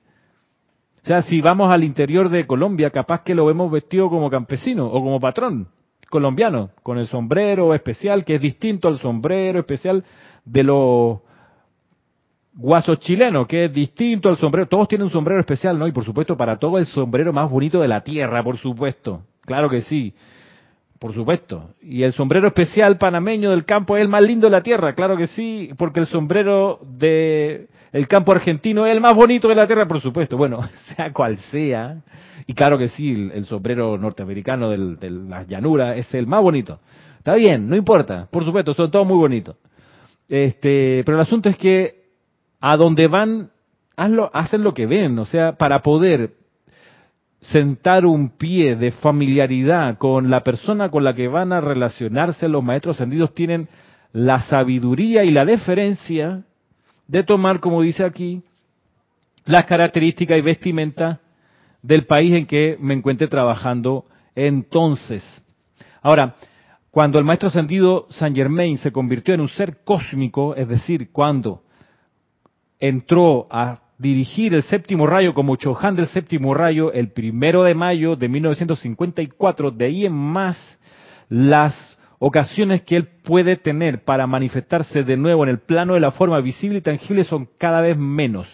[1.04, 4.88] O sea, si vamos al interior de Colombia, capaz que lo vemos vestido como campesino
[4.88, 5.68] o como patrón
[6.10, 10.04] colombiano, con el sombrero especial, que es distinto al sombrero especial
[10.46, 11.20] de los
[12.54, 14.68] guasos chilenos, que es distinto al sombrero.
[14.68, 15.88] Todos tienen un sombrero especial, ¿no?
[15.88, 19.24] Y por supuesto, para todo el sombrero más bonito de la tierra, por supuesto.
[19.42, 20.14] Claro que sí.
[21.00, 21.72] Por supuesto.
[21.82, 25.18] Y el sombrero especial panameño del campo es el más lindo de la tierra, claro
[25.18, 27.68] que sí, porque el sombrero de
[28.08, 30.38] campo argentino es el más bonito de la tierra, por supuesto.
[30.38, 30.62] Bueno,
[30.96, 32.02] sea cual sea.
[32.48, 36.80] Y claro que sí, el, sombrero norteamericano de las llanuras es el más bonito.
[37.18, 38.28] Está bien, no importa.
[38.30, 39.56] Por supuesto, son todos muy bonitos.
[40.30, 42.06] Este, pero el asunto es que
[42.60, 43.50] a donde van,
[43.96, 45.18] hacen lo que ven.
[45.18, 46.34] O sea, para poder
[47.52, 52.64] sentar un pie de familiaridad con la persona con la que van a relacionarse los
[52.64, 53.68] maestros ascendidos tienen
[54.14, 56.44] la sabiduría y la deferencia
[57.08, 58.42] de tomar, como dice aquí,
[59.46, 61.20] las características y vestimenta
[61.82, 65.24] del país en que me encuentre trabajando entonces.
[66.02, 66.36] Ahora,
[66.90, 71.62] cuando el maestro ascendido Saint Germain se convirtió en un ser cósmico, es decir, cuando
[72.80, 78.16] entró a dirigir el séptimo rayo como Chohan del séptimo rayo el primero de mayo
[78.16, 79.72] de 1954.
[79.72, 80.80] De ahí en más,
[81.30, 86.12] las ocasiones que él puede tener para manifestarse de nuevo en el plano de la
[86.12, 88.48] forma visible y tangible son cada vez menos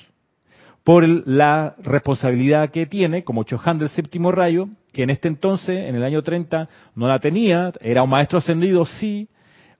[0.84, 5.96] por la responsabilidad que tiene como Chohan del séptimo rayo, que en este entonces, en
[5.96, 9.30] el año 30, no la tenía, era un maestro ascendido, sí,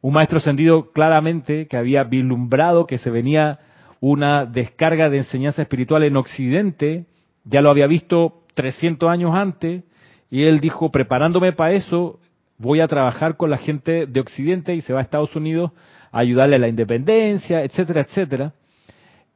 [0.02, 3.60] un maestro ascendido claramente que había vislumbrado que se venía
[4.02, 7.06] una descarga de enseñanza espiritual en Occidente,
[7.46, 9.84] ya lo había visto 300 años antes,
[10.30, 12.20] y él dijo, preparándome para eso,
[12.58, 15.72] voy a trabajar con la gente de Occidente y se va a Estados Unidos
[16.12, 18.54] a ayudarle a la independencia, etcétera, etcétera.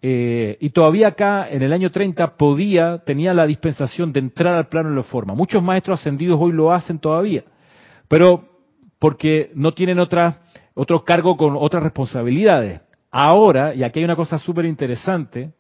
[0.02, 4.68] Eh, y todavía acá, en el año 30, podía, tenía la dispensación de entrar al
[4.68, 5.36] plano de la forma.
[5.36, 7.44] Muchos maestros ascendidos hoy lo hacen todavía,
[8.08, 8.48] pero
[9.00, 10.42] porque no tienen otra,
[10.74, 12.82] otro cargo con otras responsabilidades.
[13.18, 15.54] Ahora, y aquí hay una cosa súper interesante,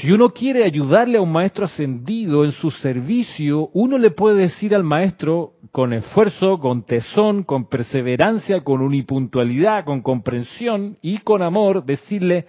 [0.00, 4.74] si uno quiere ayudarle a un maestro ascendido en su servicio, uno le puede decir
[4.74, 11.84] al maestro con esfuerzo, con tesón, con perseverancia, con unipuntualidad, con comprensión y con amor,
[11.84, 12.46] decirle,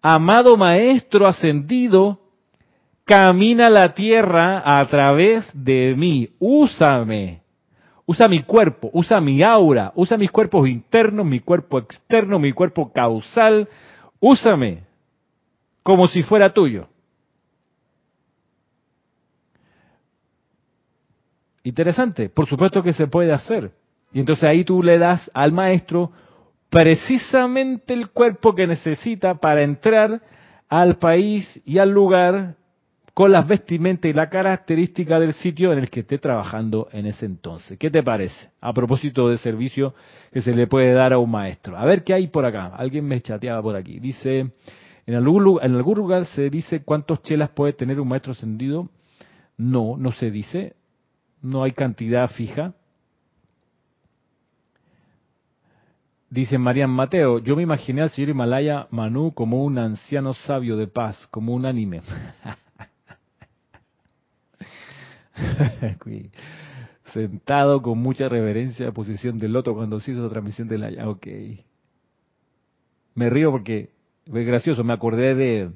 [0.00, 2.20] amado maestro ascendido,
[3.04, 7.40] camina la tierra a través de mí, úsame,
[8.06, 12.92] Usa mi cuerpo, usa mi aura, usa mis cuerpos internos, mi cuerpo externo, mi cuerpo
[12.92, 13.68] causal.
[14.20, 14.82] Úsame
[15.82, 16.88] como si fuera tuyo.
[21.62, 23.72] Interesante, por supuesto que se puede hacer.
[24.12, 26.12] Y entonces ahí tú le das al maestro
[26.68, 30.20] precisamente el cuerpo que necesita para entrar
[30.68, 32.56] al país y al lugar
[33.14, 37.26] con las vestimentas y la característica del sitio en el que esté trabajando en ese
[37.26, 37.78] entonces.
[37.78, 38.50] ¿Qué te parece?
[38.60, 39.94] A propósito de servicio
[40.32, 41.78] que se le puede dar a un maestro.
[41.78, 42.72] A ver qué hay por acá.
[42.74, 44.00] Alguien me chateaba por aquí.
[44.00, 44.50] Dice,
[45.06, 48.88] en algún lugar, se dice cuántos chelas puede tener un maestro ascendido.
[49.56, 50.74] No, no se dice.
[51.40, 52.74] No hay cantidad fija.
[56.30, 60.88] Dice Marian Mateo, yo me imaginé al señor Himalaya Manu como un anciano sabio de
[60.88, 62.00] paz, como un anime.
[67.12, 71.08] Sentado con mucha reverencia, posición del loto cuando se hizo la transmisión de la...
[71.08, 71.26] Ok.
[73.14, 73.90] Me río porque
[74.26, 75.70] es gracioso, me acordé de,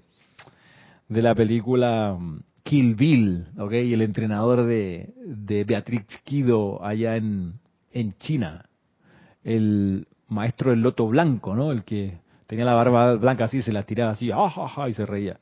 [1.08, 7.16] de la película um, Kill Bill, ok, y el entrenador de, de Beatrix Kido allá
[7.16, 7.54] en,
[7.92, 8.64] en China.
[9.44, 11.72] El maestro del loto blanco, ¿no?
[11.72, 15.38] El que tenía la barba blanca así, se la tiraba así, ¡ah, y se reía.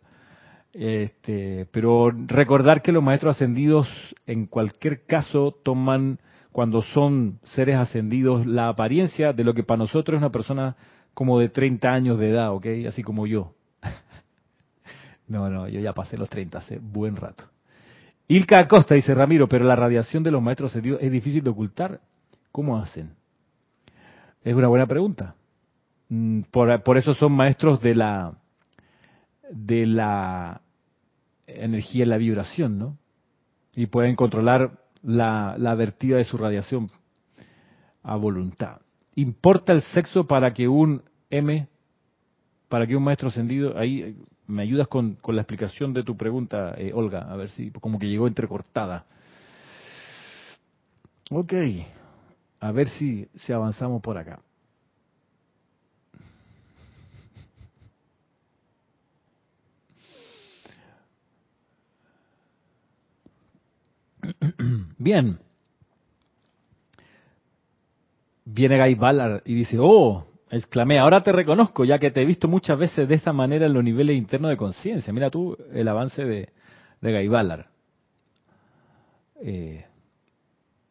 [0.78, 3.88] Este, pero recordar que los maestros ascendidos
[4.26, 6.18] en cualquier caso toman
[6.52, 10.76] cuando son seres ascendidos la apariencia de lo que para nosotros es una persona
[11.14, 12.66] como de 30 años de edad, ¿ok?
[12.88, 13.54] Así como yo.
[15.28, 17.44] no, no, yo ya pasé los 30 hace buen rato.
[18.28, 22.00] Ilka Acosta dice Ramiro, pero la radiación de los maestros ascendidos es difícil de ocultar.
[22.52, 23.14] ¿Cómo hacen?
[24.44, 25.36] Es una buena pregunta.
[26.10, 28.34] Mm, por, por eso son maestros de la
[29.50, 30.60] de la
[31.46, 32.98] energía y la vibración, ¿no?
[33.74, 36.90] Y pueden controlar la, la vertida de su radiación
[38.02, 38.80] a voluntad.
[39.14, 41.68] ¿Importa el sexo para que un M,
[42.68, 44.16] para que un maestro ascendido, ahí
[44.46, 47.98] me ayudas con, con la explicación de tu pregunta, eh, Olga, a ver si como
[47.98, 49.06] que llegó entrecortada.
[51.30, 51.52] Ok,
[52.60, 54.40] a ver si, si avanzamos por acá.
[64.98, 65.38] Bien.
[68.44, 72.48] Viene Guy Ballard y dice, oh, exclamé, ahora te reconozco, ya que te he visto
[72.48, 75.12] muchas veces de esta manera en los niveles internos de conciencia.
[75.12, 76.50] Mira tú el avance de,
[77.00, 77.66] de Guy Ballard.
[79.42, 79.84] Eh,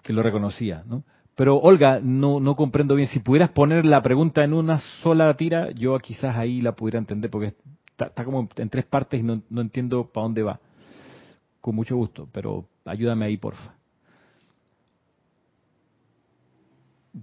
[0.03, 1.03] que lo reconocía, ¿no?
[1.35, 3.09] Pero Olga, no, no comprendo bien.
[3.09, 7.29] Si pudieras poner la pregunta en una sola tira, yo quizás ahí la pudiera entender,
[7.29, 7.55] porque
[7.97, 10.59] está, como en tres partes y no, no entiendo para dónde va.
[11.59, 13.73] Con mucho gusto, pero ayúdame ahí, porfa.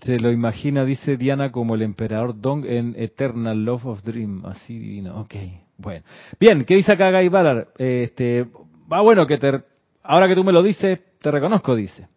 [0.00, 4.44] Se lo imagina, dice Diana, como el emperador Dong en Eternal Love of Dream.
[4.46, 5.20] Así divino.
[5.20, 5.34] Ok,
[5.76, 6.04] bueno.
[6.40, 7.68] Bien, ¿qué dice acá Guy Ballard?
[7.76, 8.44] Este,
[8.90, 9.62] va ah, bueno que te,
[10.02, 12.08] ahora que tú me lo dices, te reconozco, dice.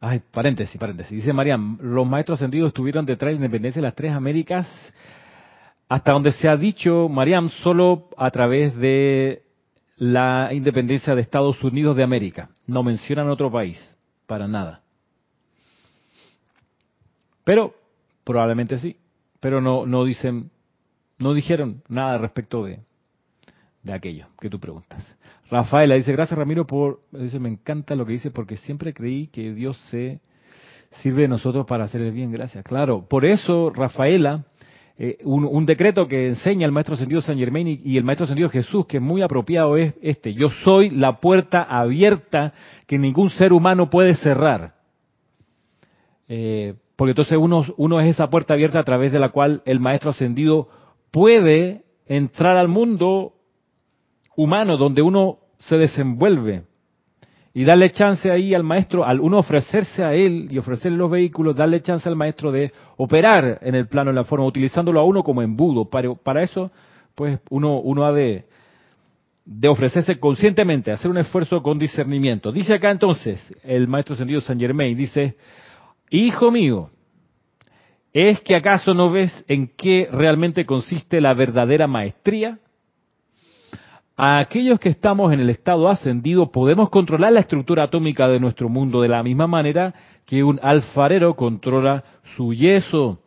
[0.00, 1.12] Ay, paréntesis, paréntesis.
[1.12, 4.68] Dice Mariam, los maestros ascendidos estuvieron detrás de la independencia de las tres Américas,
[5.88, 9.43] hasta donde se ha dicho, Mariam, solo a través de
[9.96, 12.50] la independencia de Estados Unidos de América.
[12.66, 13.78] No mencionan otro país,
[14.26, 14.82] para nada.
[17.44, 17.74] Pero
[18.24, 18.96] probablemente sí,
[19.40, 20.50] pero no no dicen
[21.18, 22.80] no dijeron nada respecto de
[23.82, 25.04] de aquello que tú preguntas.
[25.50, 29.52] Rafaela dice, "Gracias Ramiro por dice, me encanta lo que dice porque siempre creí que
[29.52, 30.20] Dios se
[31.02, 34.46] sirve de nosotros para hacer el bien, gracias." Claro, por eso Rafaela
[34.96, 38.86] eh, un, decreto que enseña el maestro sentido San Germain y, el maestro sentido Jesús,
[38.86, 42.52] que es muy apropiado, es este, yo soy la puerta abierta
[42.86, 44.74] que ningún ser humano puede cerrar.
[46.28, 49.80] Eh, porque entonces uno, uno es esa puerta abierta a través de la cual el
[49.80, 50.68] maestro ascendido
[51.10, 53.32] puede entrar al mundo
[54.36, 56.62] humano donde uno se desenvuelve
[57.56, 61.54] y darle chance ahí al maestro, al uno ofrecerse a él y ofrecerle los vehículos,
[61.54, 65.22] darle chance al maestro de operar en el plano, en la forma, utilizándolo a uno
[65.22, 65.88] como embudo.
[65.88, 66.72] Para, para eso,
[67.14, 68.44] pues uno, uno ha de,
[69.44, 72.50] de ofrecerse conscientemente, hacer un esfuerzo con discernimiento.
[72.50, 75.36] Dice acá entonces el maestro ascendido San Germain, dice,
[76.10, 76.90] Hijo mío,
[78.12, 82.58] ¿es que acaso no ves en qué realmente consiste la verdadera maestría?
[84.16, 88.68] A aquellos que estamos en el estado ascendido podemos controlar la estructura atómica de nuestro
[88.68, 89.92] mundo de la misma manera
[90.24, 92.04] que un alfarero controla
[92.36, 93.18] su yeso.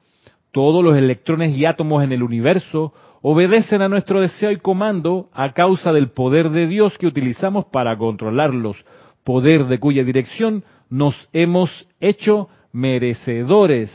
[0.54, 5.52] Todos los electrones y átomos en el universo obedecen a nuestro deseo y comando a
[5.52, 8.78] causa del poder de Dios que utilizamos para controlarlos,
[9.26, 11.70] poder de cuya dirección nos hemos
[12.00, 13.92] hecho merecedores.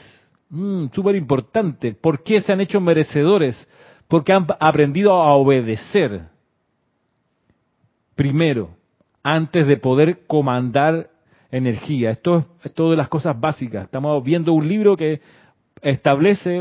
[0.51, 1.95] Mm, Súper importante.
[1.95, 3.67] ¿Por qué se han hecho merecedores?
[4.09, 6.32] Porque han aprendido a obedecer.
[8.15, 8.71] Primero,
[9.23, 11.11] antes de poder comandar
[11.53, 12.11] energía.
[12.11, 13.85] Esto es, todo de las cosas básicas.
[13.85, 15.21] Estamos viendo un libro que
[15.81, 16.61] establece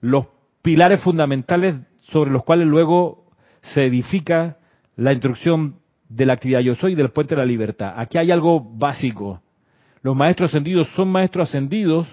[0.00, 0.26] los
[0.60, 3.26] pilares fundamentales sobre los cuales luego
[3.60, 4.56] se edifica
[4.96, 5.76] la instrucción
[6.08, 7.94] de la actividad yo soy del puente de la libertad.
[7.96, 9.40] Aquí hay algo básico.
[10.02, 12.06] Los maestros ascendidos son maestros ascendidos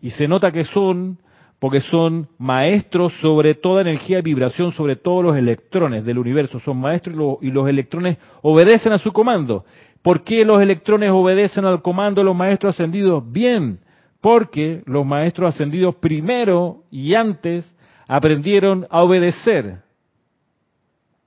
[0.00, 1.18] y se nota que son
[1.62, 6.58] porque son maestros sobre toda energía y vibración, sobre todos los electrones del universo.
[6.58, 9.64] Son maestros y los, electrones obedecen a su comando.
[10.02, 13.22] ¿Por qué los electrones obedecen al comando de los maestros ascendidos?
[13.30, 13.78] Bien,
[14.20, 17.72] porque los maestros ascendidos primero y antes
[18.08, 19.82] aprendieron a obedecer.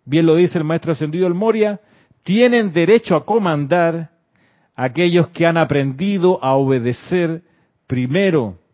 [0.04, 1.80] Bien lo dice el maestro ascendido El Moria,
[2.24, 4.10] tienen derecho a comandar
[4.76, 7.42] aquellos que han aprendido a obedecer
[7.88, 8.64] primero.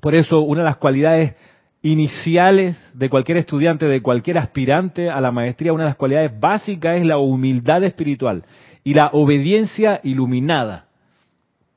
[0.00, 1.34] Por eso una de las cualidades
[1.82, 6.98] iniciales de cualquier estudiante, de cualquier aspirante a la maestría, una de las cualidades básicas
[6.98, 8.44] es la humildad espiritual
[8.84, 10.86] y la obediencia iluminada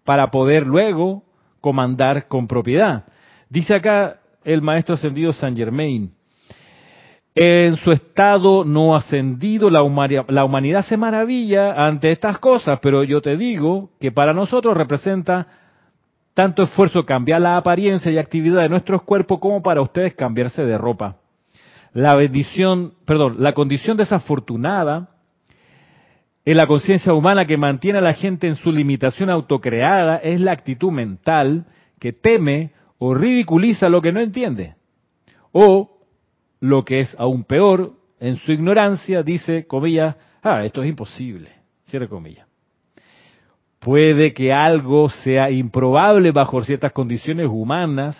[0.04, 1.24] para poder luego
[1.62, 3.06] comandar con propiedad.
[3.50, 6.12] Dice acá el maestro ascendido San Germain,
[7.34, 13.04] en su estado no ascendido, la humanidad, la humanidad se maravilla ante estas cosas, pero
[13.04, 15.48] yo te digo que para nosotros representa
[16.34, 20.78] tanto esfuerzo cambiar la apariencia y actividad de nuestros cuerpos como para ustedes cambiarse de
[20.78, 21.18] ropa.
[21.94, 25.10] La bendición, perdón, la condición desafortunada
[26.46, 30.54] en la conciencia humana que mantiene a la gente en su limitación autocreada es la
[30.54, 31.66] actitud mental
[32.00, 34.76] que teme o ridiculiza lo que no entiende.
[35.52, 36.00] O,
[36.60, 41.52] lo que es aún peor, en su ignorancia dice, comillas, ah, esto es imposible,
[41.88, 42.51] cierre comillas.
[43.82, 48.16] Puede que algo sea improbable bajo ciertas condiciones humanas,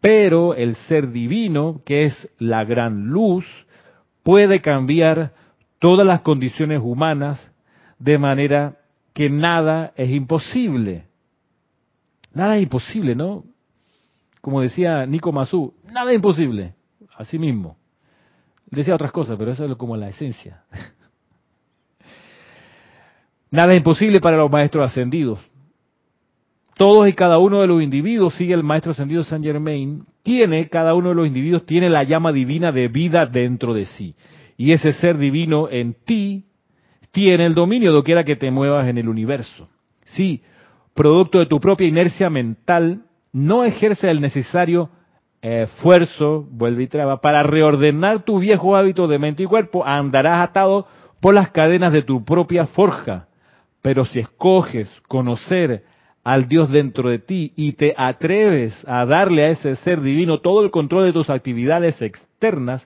[0.00, 3.44] pero el ser divino, que es la gran luz,
[4.22, 5.32] puede cambiar
[5.80, 7.52] todas las condiciones humanas
[7.98, 8.76] de manera
[9.12, 11.06] que nada es imposible.
[12.32, 13.42] Nada es imposible, ¿no?
[14.40, 16.74] Como decía Nico Mazú, nada es imposible.
[17.16, 17.76] Así mismo.
[18.66, 20.62] Decía otras cosas, pero eso es como la esencia.
[23.50, 25.38] Nada es imposible para los maestros ascendidos.
[26.76, 30.94] Todos y cada uno de los individuos, sigue el maestro ascendido Saint Germain, tiene, cada
[30.94, 34.14] uno de los individuos tiene la llama divina de vida dentro de sí.
[34.58, 36.44] Y ese ser divino en ti
[37.12, 39.68] tiene el dominio de quiera que te muevas en el universo.
[40.04, 40.42] Sí,
[40.94, 44.90] producto de tu propia inercia mental, no ejerce el necesario
[45.40, 50.86] esfuerzo, vuelve y traba, para reordenar tu viejo hábito de mente y cuerpo, andarás atado
[51.20, 53.28] por las cadenas de tu propia forja
[53.86, 55.84] pero si escoges conocer
[56.24, 60.64] al Dios dentro de ti y te atreves a darle a ese ser divino todo
[60.64, 62.84] el control de tus actividades externas,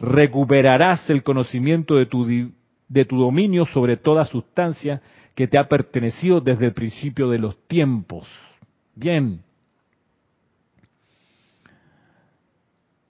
[0.00, 5.02] recuperarás el conocimiento de tu, de tu dominio sobre toda sustancia
[5.34, 8.26] que te ha pertenecido desde el principio de los tiempos.
[8.94, 9.42] Bien.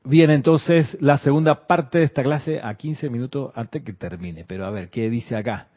[0.02, 4.44] Bien, entonces la segunda parte de esta clase a 15 minutos antes que termine.
[4.44, 5.68] Pero a ver, ¿qué dice acá?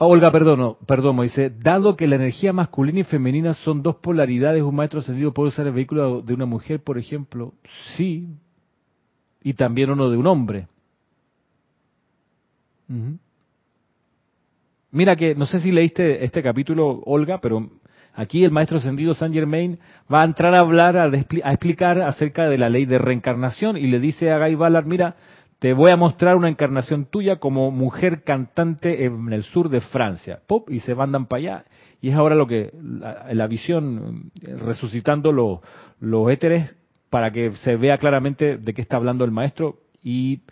[0.00, 4.76] Olga, perdón, perdón, dice, dado que la energía masculina y femenina son dos polaridades, un
[4.76, 7.54] maestro ascendido puede usar el vehículo de una mujer, por ejemplo,
[7.96, 8.28] sí,
[9.42, 10.68] y también uno de un hombre.
[14.92, 17.68] Mira que, no sé si leíste este capítulo, Olga, pero
[18.14, 19.80] aquí el maestro ascendido Saint Germain
[20.12, 23.98] va a entrar a hablar, a, explicar acerca de la ley de reencarnación y le
[23.98, 25.16] dice a Guy Ballard, mira,
[25.58, 30.40] te voy a mostrar una encarnación tuya como mujer cantante en el sur de Francia.
[30.46, 31.64] Pop, y se mandan para allá.
[32.00, 35.32] Y es ahora lo que, la, visión, resucitando
[36.00, 36.76] los éteres
[37.10, 39.78] para que se vea claramente de qué está hablando el maestro.
[40.00, 40.42] Y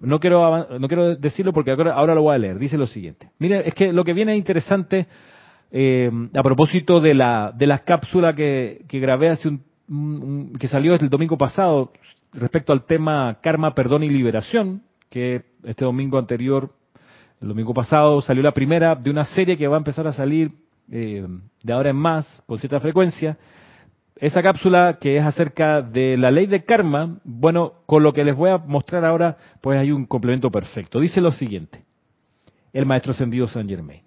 [0.00, 2.58] no quiero, no quiero decirlo porque ahora, lo voy a leer.
[2.58, 3.30] Dice lo siguiente.
[3.38, 5.06] Miren, es que lo que viene es interesante
[5.70, 10.94] eh, a propósito de la, de la cápsula que, que grabé hace un, que salió
[10.94, 11.92] el domingo pasado
[12.36, 16.70] respecto al tema karma, perdón y liberación, que este domingo anterior,
[17.40, 20.50] el domingo pasado, salió la primera de una serie que va a empezar a salir
[20.90, 21.26] eh,
[21.62, 23.38] de ahora en más, con cierta frecuencia.
[24.16, 28.36] Esa cápsula que es acerca de la ley de karma, bueno, con lo que les
[28.36, 31.00] voy a mostrar ahora, pues hay un complemento perfecto.
[31.00, 31.84] Dice lo siguiente,
[32.72, 34.02] el maestro ascendido San Germain.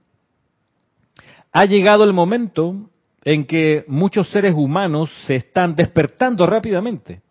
[1.51, 2.89] Ha llegado el momento
[3.23, 7.21] en que muchos seres humanos se están despertando rápidamente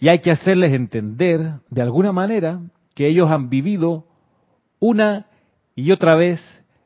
[0.00, 2.60] y hay que hacerles entender, de alguna manera,
[2.94, 4.06] que ellos han vivido
[4.80, 5.26] una
[5.74, 6.40] y otra vez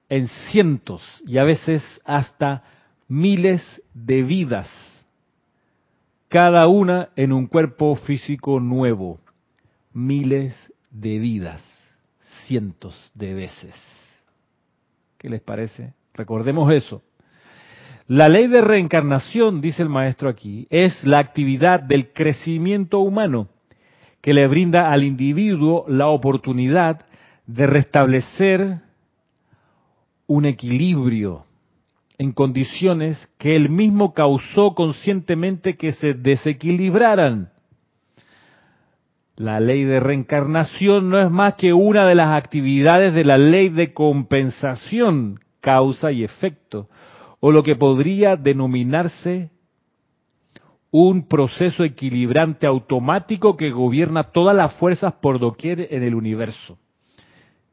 [0.09, 2.65] en cientos y a veces hasta
[3.09, 4.69] miles de vidas,
[6.29, 9.21] cada una en un cuerpo físico nuevo,
[9.93, 10.55] miles
[10.91, 11.63] de vidas,
[12.47, 13.75] cientos de veces.
[15.19, 15.93] ¿Qué les parece?
[16.15, 17.03] Recordemos eso.
[18.09, 23.49] La ley de reencarnación, dice el maestro aquí, es la actividad del crecimiento humano
[24.21, 27.07] que le brinda al individuo la oportunidad
[27.47, 28.79] de restablecer
[30.27, 31.45] un equilibrio
[32.19, 37.51] en condiciones que él mismo causó conscientemente que se desequilibraran.
[39.37, 43.71] La ley de reencarnación no es más que una de las actividades de la ley
[43.71, 46.89] de compensación, causa y efecto,
[47.45, 49.51] o lo que podría denominarse
[50.93, 56.79] un proceso equilibrante automático que gobierna todas las fuerzas por doquier en el universo.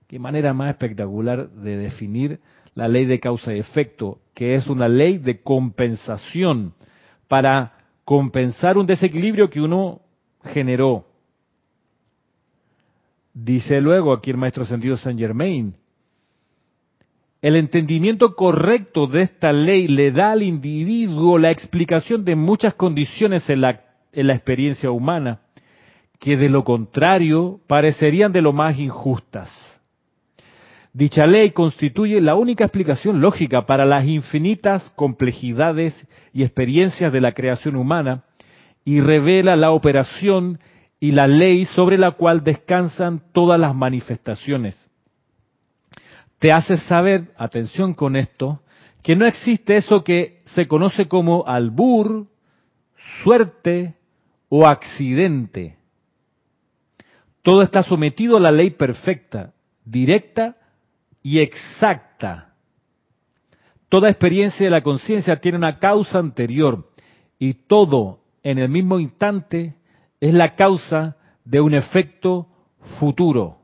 [0.07, 2.39] Qué manera más espectacular de definir
[2.74, 6.74] la ley de causa y efecto, que es una ley de compensación
[7.28, 7.74] para
[8.05, 10.01] compensar un desequilibrio que uno
[10.45, 11.05] generó.
[13.36, 15.76] Dice luego aquí el maestro sentido Saint Germain,
[17.41, 23.49] el entendimiento correcto de esta ley le da al individuo la explicación de muchas condiciones
[23.49, 23.81] en la,
[24.11, 25.39] en la experiencia humana,
[26.19, 29.49] que de lo contrario parecerían de lo más injustas.
[30.91, 35.95] Dicha ley constituye la única explicación lógica para las infinitas complejidades
[36.33, 38.23] y experiencias de la creación humana
[38.83, 40.59] y revela la operación
[40.99, 44.88] y la ley sobre la cual descansan todas las manifestaciones
[46.39, 48.61] te hace saber, atención con esto,
[49.03, 52.27] que no existe eso que se conoce como albur,
[53.23, 53.95] suerte
[54.47, 55.77] o accidente.
[57.41, 60.55] Todo está sometido a la ley perfecta, directa
[61.21, 62.53] y exacta.
[63.89, 66.89] Toda experiencia de la conciencia tiene una causa anterior
[67.37, 69.75] y todo en el mismo instante
[70.21, 72.47] es la causa de un efecto
[72.99, 73.59] futuro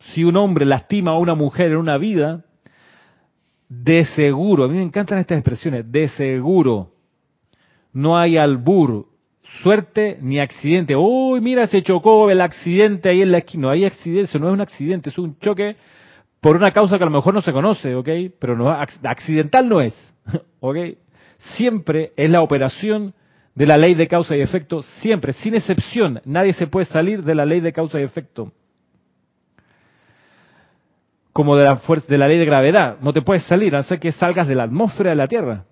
[0.00, 2.44] si un hombre lastima a una mujer en una vida,
[3.68, 6.92] de seguro, a mí me encantan estas expresiones, de seguro,
[7.92, 9.06] no hay albur,
[9.62, 10.96] suerte ni accidente.
[10.96, 13.62] Uy, mira, se chocó el accidente ahí en la esquina.
[13.62, 15.76] No hay accidente, eso no es un accidente, es un choque
[16.40, 18.08] por una causa que a lo mejor no se conoce, ¿ok?
[18.38, 19.94] Pero no, accidental no es,
[20.60, 20.76] ¿ok?
[21.38, 23.14] Siempre es la operación
[23.54, 26.20] de la ley de causa y efecto, siempre, sin excepción.
[26.24, 28.52] Nadie se puede salir de la ley de causa y efecto
[31.38, 31.62] como de
[32.18, 32.96] la, ley de gravedad.
[33.00, 35.66] No te puedes salir, hace que salgas de la atmósfera de la Tierra.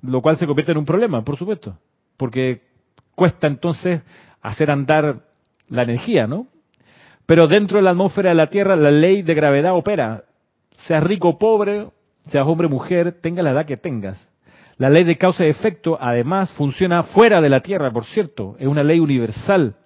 [0.00, 1.76] Lo cual se convierte en un problema, por supuesto.
[2.16, 2.62] Porque
[3.14, 4.00] cuesta entonces
[4.40, 5.20] hacer andar
[5.68, 6.46] la energía, ¿no?
[7.26, 10.24] Pero dentro de la atmósfera de la Tierra la ley de gravedad opera.
[10.86, 11.88] Seas rico o pobre,
[12.28, 14.18] seas hombre o mujer, tenga la edad que tengas.
[14.78, 18.56] La ley de causa y efecto, además, funciona fuera de la Tierra, por cierto.
[18.58, 19.76] Es una ley universal,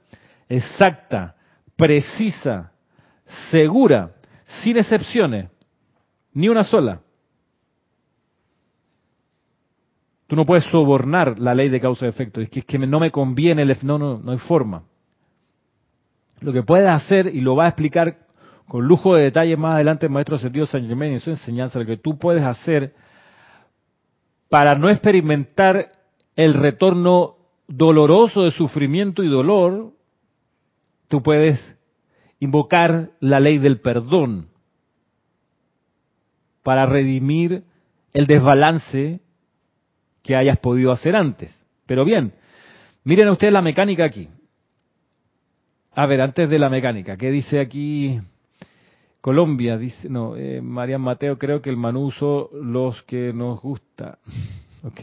[0.49, 1.35] exacta,
[1.75, 2.75] precisa,
[3.51, 4.13] segura,
[4.63, 5.51] sin excepciones,
[6.33, 7.01] ni una sola.
[10.27, 12.41] Tú no puedes sobornar la ley de causa y efecto.
[12.41, 14.85] Es que, es que no me conviene, el, no, no, hay forma.
[16.41, 18.19] Lo que puedes hacer, y lo va a explicar
[18.69, 21.87] con lujo de detalle más adelante el maestro Sentido San Germán en su enseñanza, lo
[21.87, 22.95] que tú puedes hacer
[24.51, 25.93] para no experimentar
[26.37, 29.93] el retorno doloroso de sufrimiento y dolor,
[31.09, 31.78] tú puedes
[32.41, 34.49] invocar la ley del perdón
[36.63, 37.65] para redimir
[38.13, 39.21] el desbalance
[40.23, 41.55] que hayas podido hacer antes.
[41.87, 42.33] Pero bien,
[43.05, 44.29] miren ustedes la mecánica aquí.
[45.95, 48.21] A ver, antes de la mecánica, ¿qué dice aquí
[49.21, 49.77] Colombia?
[49.79, 54.19] Dice, no, eh, María Mateo, creo que el manuso los que nos gusta.
[54.85, 55.01] ok.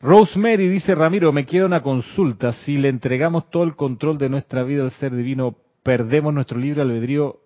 [0.00, 2.52] Rosemary dice, Ramiro, me queda una consulta.
[2.52, 6.82] Si le entregamos todo el control de nuestra vida al ser divino, ¿perdemos nuestro libre
[6.82, 7.40] albedrío?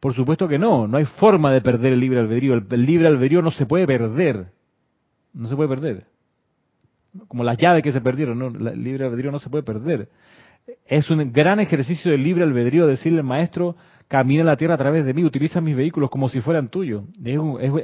[0.00, 2.54] Por supuesto que no, no hay forma de perder el libre albedrío.
[2.54, 4.46] El, libre albedrío no se puede perder.
[5.34, 6.06] No se puede perder.
[7.28, 8.46] Como las llaves que se perdieron, ¿no?
[8.46, 10.08] el libre albedrío no se puede perder.
[10.86, 13.76] Es un gran ejercicio del libre albedrío decirle maestro,
[14.08, 17.04] camina la tierra a través de mí, utiliza mis vehículos como si fueran tuyos.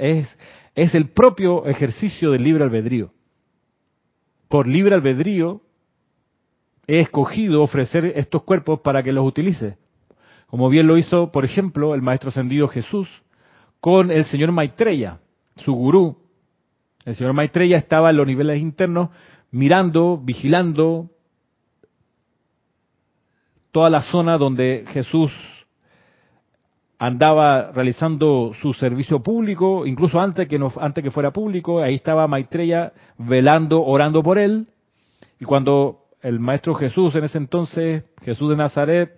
[0.00, 0.38] es,
[0.74, 3.10] es el propio ejercicio del libre albedrío
[4.48, 5.60] por libre albedrío,
[6.86, 9.76] he escogido ofrecer estos cuerpos para que los utilice.
[10.46, 13.08] Como bien lo hizo, por ejemplo, el maestro ascendido Jesús
[13.80, 15.20] con el señor Maitreya,
[15.56, 16.16] su gurú.
[17.04, 19.10] El señor Maitreya estaba en los niveles internos
[19.50, 21.10] mirando, vigilando
[23.70, 25.30] toda la zona donde Jesús
[26.98, 32.26] andaba realizando su servicio público, incluso antes que, no, antes que fuera público, ahí estaba
[32.26, 34.66] Maitreya velando, orando por él,
[35.40, 39.12] y cuando el Maestro Jesús en ese entonces, Jesús de Nazaret,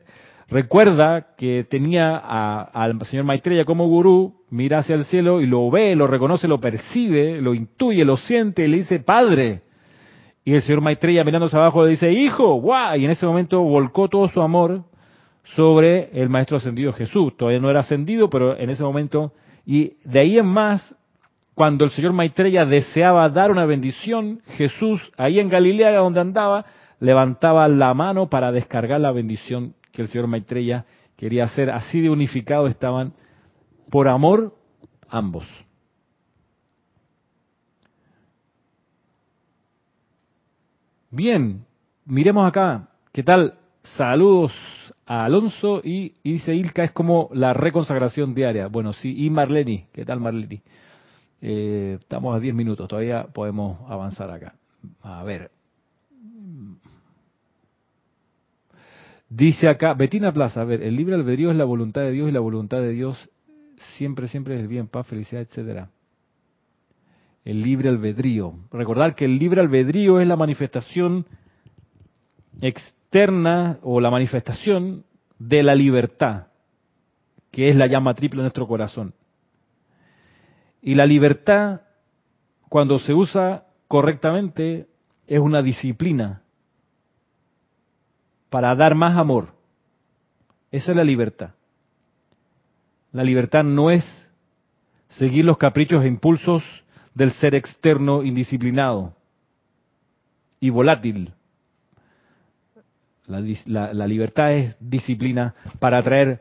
[0.49, 5.97] recuerda que tenía al señor Maitreya como gurú, mira hacia el cielo y lo ve,
[5.97, 9.62] lo reconoce, lo percibe, lo intuye, lo siente y le dice, Padre.
[10.45, 12.97] Y el señor Maitreya mirándose abajo le dice, Hijo, guau.
[12.99, 14.85] Y en ese momento volcó todo su amor
[15.55, 17.36] sobre el Maestro Ascendido Jesús.
[17.36, 19.32] Todavía no era ascendido, pero en ese momento,
[19.64, 20.94] y de ahí en más,
[21.55, 26.64] cuando el señor Maitreya deseaba dar una bendición, Jesús, ahí en Galilea donde andaba,
[27.01, 30.84] levantaba la mano para descargar la bendición que el señor Maitreya
[31.16, 31.70] quería hacer.
[31.70, 33.12] Así de unificado estaban
[33.90, 34.55] por amor
[35.09, 35.44] ambos.
[41.11, 41.64] Bien,
[42.05, 42.88] miremos acá.
[43.12, 43.55] ¿Qué tal?
[43.82, 44.53] Saludos
[45.11, 48.69] Alonso y, dice Ilka, es como la reconsagración diaria.
[48.69, 49.87] Bueno, sí, y Marleni.
[49.93, 50.63] ¿Qué tal Marleni?
[51.41, 54.55] Eh, estamos a 10 minutos, todavía podemos avanzar acá.
[55.03, 55.51] A ver.
[59.29, 62.33] Dice acá, Betina Plaza, a ver, el libre albedrío es la voluntad de Dios y
[62.33, 63.29] la voluntad de Dios
[63.97, 65.91] siempre, siempre es el bien, paz, felicidad, etcétera.
[67.45, 68.55] El libre albedrío.
[68.71, 71.27] Recordar que el libre albedrío es la manifestación
[72.61, 72.99] externa
[73.83, 75.05] o la manifestación
[75.39, 76.47] de la libertad,
[77.51, 79.15] que es la llama triple de nuestro corazón.
[80.81, 81.83] Y la libertad,
[82.69, 84.87] cuando se usa correctamente,
[85.27, 86.43] es una disciplina
[88.49, 89.55] para dar más amor.
[90.71, 91.51] Esa es la libertad.
[93.13, 94.05] La libertad no es
[95.09, 96.63] seguir los caprichos e impulsos
[97.15, 99.17] del ser externo indisciplinado
[100.61, 101.33] y volátil.
[103.31, 106.41] La, la, libertad es disciplina para atraer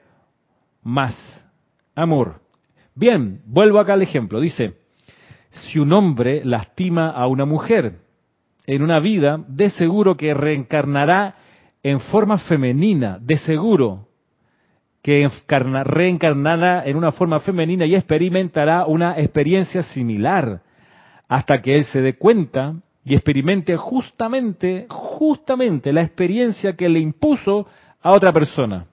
[0.81, 1.15] más
[1.95, 2.41] amor.
[2.95, 4.39] Bien, vuelvo acá al ejemplo.
[4.39, 4.73] Dice,
[5.51, 7.99] si un hombre lastima a una mujer
[8.65, 11.35] en una vida, de seguro que reencarnará
[11.83, 14.07] en forma femenina, de seguro
[15.01, 20.61] que encarna, reencarnará en una forma femenina y experimentará una experiencia similar
[21.27, 27.67] hasta que él se dé cuenta y experimente justamente, justamente la experiencia que le impuso
[28.01, 28.87] a otra persona.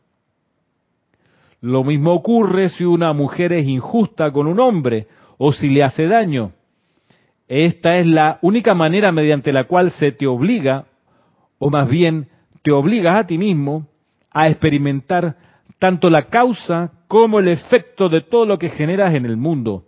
[1.61, 5.07] Lo mismo ocurre si una mujer es injusta con un hombre
[5.39, 6.53] o si le hace daño.
[7.49, 10.87] Esta es la única manera mediante la cual se te obliga,
[11.59, 12.29] o más bien
[12.63, 13.87] te obligas a ti mismo
[14.31, 15.37] a experimentar
[15.79, 19.85] tanto la causa como el efecto de todo lo que generas en el mundo.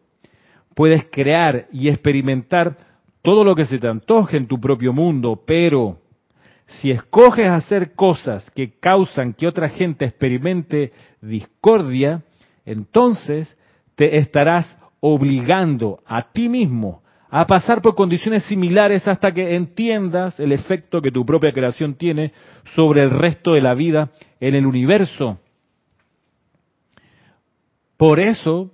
[0.74, 2.76] Puedes crear y experimentar
[3.28, 5.98] todo lo que se te antoje en tu propio mundo, pero
[6.66, 12.22] si escoges hacer cosas que causan que otra gente experimente discordia,
[12.64, 13.54] entonces
[13.96, 20.52] te estarás obligando a ti mismo a pasar por condiciones similares hasta que entiendas el
[20.52, 22.32] efecto que tu propia creación tiene
[22.74, 24.10] sobre el resto de la vida
[24.40, 25.38] en el universo.
[27.98, 28.70] Por eso,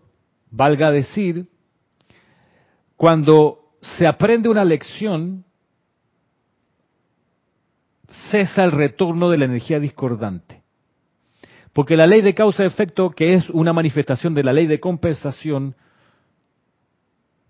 [0.53, 1.49] valga decir,
[2.97, 5.45] cuando se aprende una lección,
[8.31, 10.63] cesa el retorno de la energía discordante.
[11.73, 15.75] Porque la ley de causa-efecto, que es una manifestación de la ley de compensación,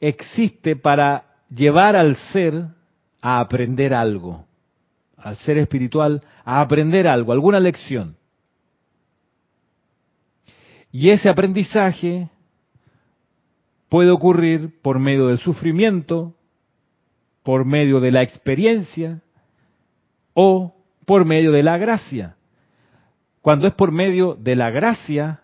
[0.00, 2.66] existe para llevar al ser
[3.20, 4.46] a aprender algo,
[5.16, 8.16] al ser espiritual a aprender algo, alguna lección.
[10.90, 12.28] Y ese aprendizaje
[13.94, 16.34] puede ocurrir por medio del sufrimiento,
[17.44, 19.20] por medio de la experiencia
[20.32, 20.74] o
[21.06, 22.34] por medio de la gracia.
[23.40, 25.42] Cuando es por medio de la gracia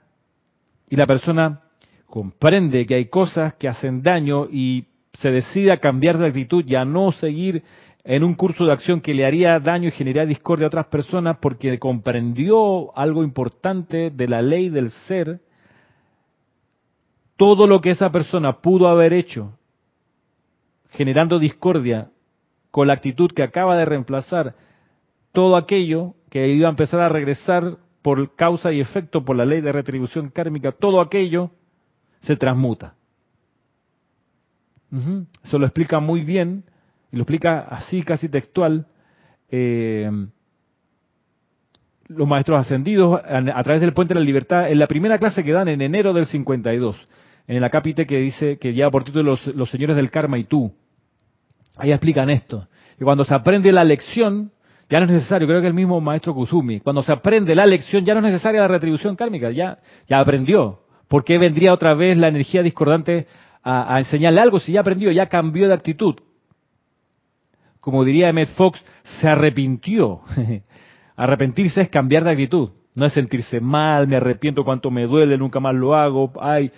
[0.88, 1.60] y la persona
[2.06, 6.74] comprende que hay cosas que hacen daño y se decide a cambiar de actitud y
[6.74, 7.62] a no seguir
[8.02, 11.36] en un curso de acción que le haría daño y generaría discordia a otras personas
[11.40, 15.38] porque comprendió algo importante de la ley del ser,
[17.40, 19.56] todo lo que esa persona pudo haber hecho
[20.90, 22.10] generando discordia
[22.70, 24.56] con la actitud que acaba de reemplazar,
[25.32, 29.62] todo aquello que iba a empezar a regresar por causa y efecto por la ley
[29.62, 31.50] de retribución kármica, todo aquello
[32.18, 32.92] se transmuta.
[35.42, 36.64] Eso lo explica muy bien,
[37.10, 38.86] y lo explica así casi textual,
[39.48, 40.10] eh,
[42.06, 45.52] los maestros ascendidos a, través del Puente de la Libertad, en la primera clase que
[45.52, 46.96] dan en enero del 52,
[47.50, 50.44] en el acápite que dice que ya por título los, los señores del karma y
[50.44, 50.72] tú.
[51.76, 52.68] Ahí explican esto.
[52.96, 54.52] Y cuando se aprende la lección,
[54.88, 58.04] ya no es necesario, creo que el mismo maestro Kusumi, cuando se aprende la lección
[58.04, 60.82] ya no es necesaria la retribución kármica, ya, ya aprendió.
[61.08, 63.26] ¿Por qué vendría otra vez la energía discordante
[63.64, 66.14] a, enseñarle algo si ya aprendió, ya cambió de actitud?
[67.80, 70.20] Como diría Emmett Fox, se arrepintió.
[71.16, 72.70] Arrepentirse es cambiar de actitud.
[72.94, 76.70] No es sentirse mal, me arrepiento cuánto me duele, nunca más lo hago, ay,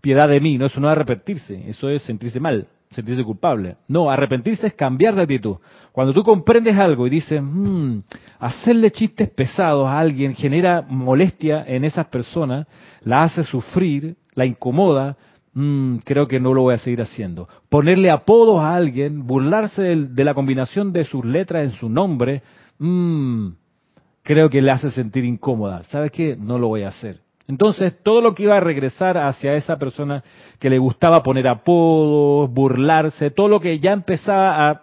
[0.00, 0.58] piedad de mí.
[0.58, 3.76] No, eso no es arrepentirse, eso es sentirse mal, sentirse culpable.
[3.88, 5.56] No, arrepentirse es cambiar de actitud.
[5.92, 8.00] Cuando tú comprendes algo y dices, hmm,
[8.38, 12.66] hacerle chistes pesados a alguien genera molestia en esas personas,
[13.02, 15.16] la hace sufrir, la incomoda,
[15.54, 17.48] hmm, creo que no lo voy a seguir haciendo.
[17.68, 22.42] Ponerle apodos a alguien, burlarse de, la combinación de sus letras en su nombre,
[22.78, 23.48] hmm,
[24.22, 25.82] creo que le hace sentir incómoda.
[25.84, 26.36] ¿Sabes qué?
[26.36, 27.20] No lo voy a hacer.
[27.48, 30.22] Entonces, todo lo que iba a regresar hacia esa persona
[30.58, 34.82] que le gustaba poner apodos, burlarse, todo lo que ya empezaba a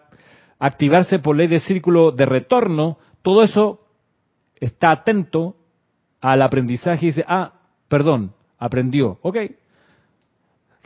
[0.59, 3.81] activarse por ley de círculo de retorno, todo eso
[4.59, 5.55] está atento
[6.19, 7.53] al aprendizaje y dice, ah,
[7.87, 9.37] perdón, aprendió, ok.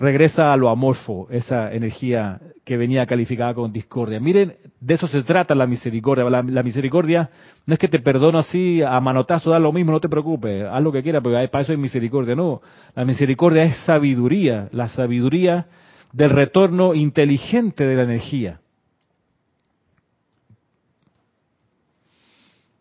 [0.02, 4.20] Regresa a lo amorfo, esa energía que venía calificada con discordia.
[4.20, 6.28] Miren, de eso se trata la misericordia.
[6.28, 7.30] La, misericordia
[7.68, 10.82] no es que te perdono así a manotazo, da lo mismo, no te preocupes, haz
[10.82, 12.34] lo que quieras, porque para eso es misericordia.
[12.34, 12.64] No,
[12.96, 15.68] la misericordia es sabiduría, la sabiduría
[16.14, 18.60] del retorno inteligente de la energía.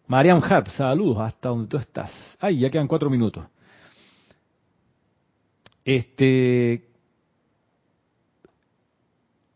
[0.07, 2.11] Mariam Harp, saludos hasta donde tú estás.
[2.41, 3.45] Ay, ya quedan cuatro minutos.
[5.85, 6.90] Este,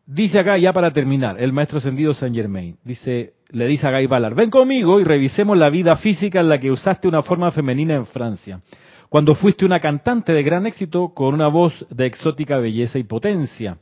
[0.06, 4.06] dice acá, ya para terminar, el maestro ascendido Saint Germain, dice, le dice a Guy
[4.06, 7.94] Ballard, ven conmigo y revisemos la vida física en la que usaste una forma femenina
[7.94, 8.60] en Francia,
[9.08, 13.78] cuando fuiste una cantante de gran éxito con una voz de exótica belleza y potencia.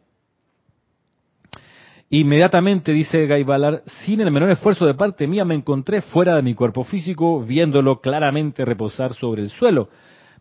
[2.11, 6.43] Inmediatamente, dice Guy Ballard, sin el menor esfuerzo de parte mía me encontré fuera de
[6.43, 9.89] mi cuerpo físico, viéndolo claramente reposar sobre el suelo.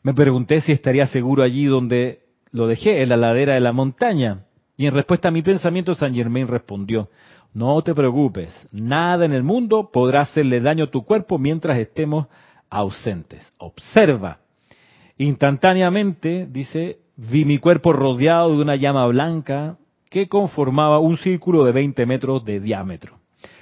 [0.04, 4.48] Me pregunté si estaría seguro allí donde lo dejé, en la ladera de la montaña.
[4.82, 7.08] Y en respuesta a mi pensamiento, Saint Germain respondió,
[7.54, 12.26] no te preocupes, nada en el mundo podrá hacerle daño a tu cuerpo mientras estemos
[12.68, 13.48] ausentes.
[13.60, 14.40] Observa.
[15.20, 19.78] Instantáneamente, dice, vi mi cuerpo rodeado de una llama blanca
[20.10, 23.20] que conformaba un círculo de 20 metros de diámetro.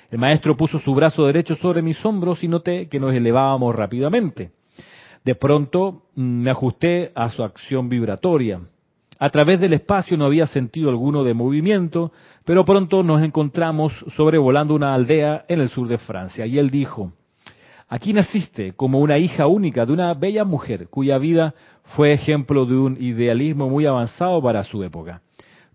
[0.10, 4.52] El maestro puso su brazo derecho sobre mis hombros y noté que nos elevábamos rápidamente.
[5.26, 8.62] De pronto mm, me ajusté a su acción vibratoria.
[9.22, 12.14] A través del espacio no había sentido alguno de movimiento,
[12.46, 16.46] pero pronto nos encontramos sobrevolando una aldea en el sur de Francia.
[16.46, 17.12] Y él dijo,
[17.90, 21.54] aquí naciste como una hija única de una bella mujer cuya vida
[21.96, 25.22] fue ejemplo de un idealismo muy avanzado para su época.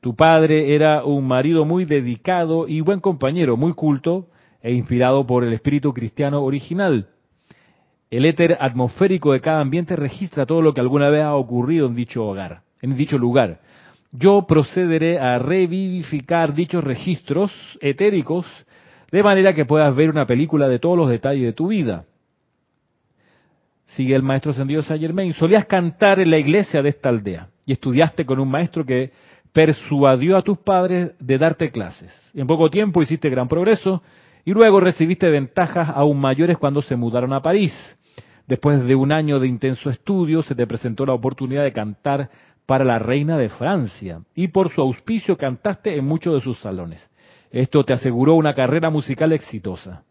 [0.01, 4.28] Tu padre era un marido muy dedicado y buen compañero, muy culto
[4.62, 7.09] e inspirado por el espíritu cristiano original.
[8.11, 11.95] El éter atmosférico de cada ambiente registra todo lo que alguna vez ha ocurrido en
[11.95, 13.61] dicho hogar, en dicho lugar.
[14.12, 18.47] Yo procederé a revivificar dichos registros etéricos
[19.11, 22.05] de manera que puedas ver una película de todos los detalles de tu vida.
[23.87, 25.32] Sigue el maestro ascendido Saint Germain.
[25.32, 29.12] Solías cantar en la iglesia de esta aldea y estudiaste con un maestro que
[29.51, 32.12] persuadió a tus padres de darte clases.
[32.35, 34.03] En poco tiempo hiciste gran progreso
[34.45, 37.72] y luego recibiste ventajas aún mayores cuando se mudaron a París.
[38.47, 42.28] Después de un año de intenso estudio, se te presentó la oportunidad de cantar
[42.66, 47.08] para la reina de Francia y por su auspicio cantaste en muchos de sus salones.
[47.50, 50.02] Esto te aseguró una carrera musical exitosa.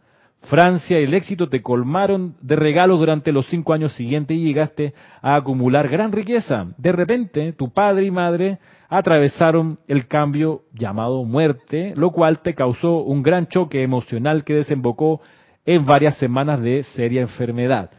[0.43, 4.93] Francia y el éxito te colmaron de regalos durante los cinco años siguientes y llegaste
[5.21, 6.67] a acumular gran riqueza.
[6.77, 12.97] De repente, tu padre y madre atravesaron el cambio llamado muerte, lo cual te causó
[12.97, 15.21] un gran choque emocional que desembocó
[15.65, 17.91] en varias semanas de seria enfermedad.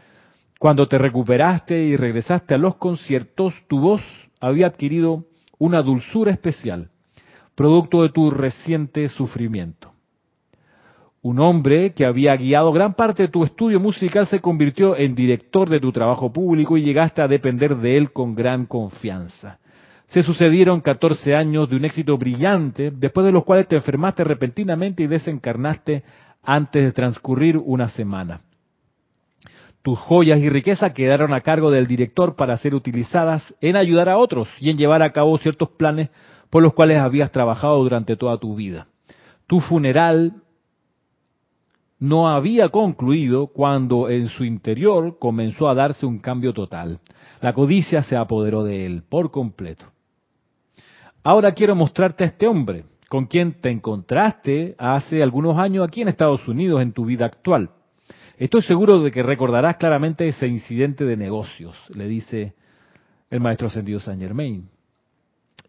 [0.59, 4.01] Cuando te recuperaste y regresaste a los conciertos, tu voz
[4.45, 5.25] había adquirido
[5.57, 6.89] una dulzura especial,
[7.55, 9.91] producto de tu reciente sufrimiento.
[11.23, 15.67] Un hombre que había guiado gran parte de tu estudio musical se convirtió en director
[15.67, 19.57] de tu trabajo público y llegaste a depender de él con gran confianza.
[20.07, 25.01] Se sucedieron 14 años de un éxito brillante, después de los cuales te enfermaste repentinamente
[25.01, 26.03] y desencarnaste
[26.43, 28.41] antes de transcurrir una semana.
[29.85, 34.17] Tus joyas y riquezas quedaron a cargo del director para ser utilizadas en ayudar a
[34.17, 36.09] otros y en llevar a cabo ciertos planes
[36.49, 38.87] por los cuales habías trabajado durante toda tu vida.
[39.45, 40.41] Tu funeral
[41.99, 46.99] no había concluido cuando en su interior comenzó a darse un cambio total.
[47.39, 49.85] La codicia se apoderó de él por completo.
[51.21, 56.07] Ahora quiero mostrarte a este hombre, con quien te encontraste hace algunos años aquí en
[56.07, 57.69] Estados Unidos en tu vida actual.
[58.37, 62.53] Estoy seguro de que recordarás claramente ese incidente de negocios, le dice
[63.29, 64.67] el maestro ascendido Saint Germain.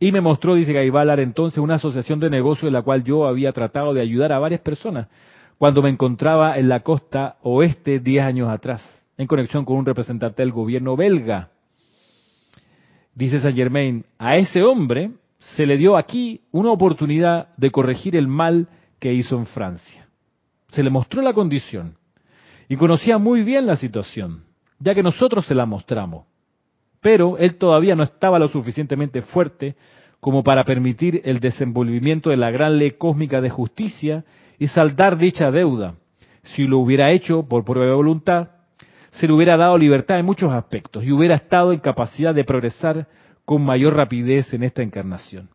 [0.01, 3.53] Y me mostró, dice Gaibalar, entonces una asociación de negocios en la cual yo había
[3.53, 5.09] tratado de ayudar a varias personas
[5.59, 8.83] cuando me encontraba en la costa oeste diez años atrás.
[9.19, 11.49] en conexión con un representante del gobierno belga.
[13.15, 18.29] Dice Saint Germain, a ese hombre se le dio aquí una oportunidad de corregir el
[18.29, 20.07] mal que hizo en Francia.
[20.69, 21.97] Se le mostró la condición
[22.69, 24.45] y conocía muy bien la situación,
[24.79, 26.27] ya que nosotros se la mostramos.
[27.01, 29.77] Pero él todavía no estaba lo suficientemente fuerte
[30.21, 34.25] como para permitir el desenvolvimiento de la gran ley cósmica de justicia
[34.59, 35.95] y saldar dicha deuda.
[36.43, 38.51] Si lo hubiera hecho por de voluntad,
[39.13, 43.09] se le hubiera dado libertad en muchos aspectos y hubiera estado en capacidad de progresar
[43.45, 45.49] con mayor rapidez en esta encarnación.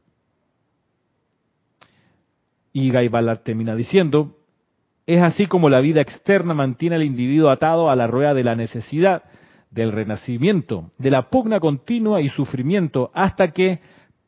[2.74, 3.10] Y Guy
[3.44, 4.38] termina diciendo,
[5.14, 8.56] es así como la vida externa mantiene al individuo atado a la rueda de la
[8.56, 9.24] necesidad,
[9.70, 13.80] del renacimiento, de la pugna continua y sufrimiento, hasta que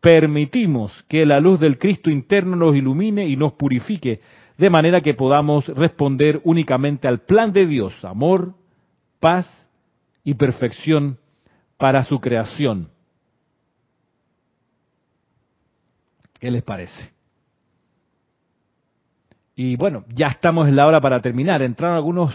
[0.02, 4.20] permitimos que la luz del Cristo interno nos ilumine y nos purifique,
[4.58, 8.54] de manera que podamos responder únicamente al plan de Dios, amor,
[9.20, 9.48] paz
[10.24, 11.18] y perfección
[11.78, 12.90] para su creación.
[16.40, 17.14] ¿Qué les parece?
[19.56, 21.62] Y bueno, ya estamos en la hora para terminar.
[21.62, 22.34] Entraron algunos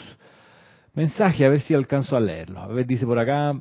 [0.95, 2.63] mensajes, a ver si alcanzo a leerlos.
[2.63, 3.55] A ver, dice por acá,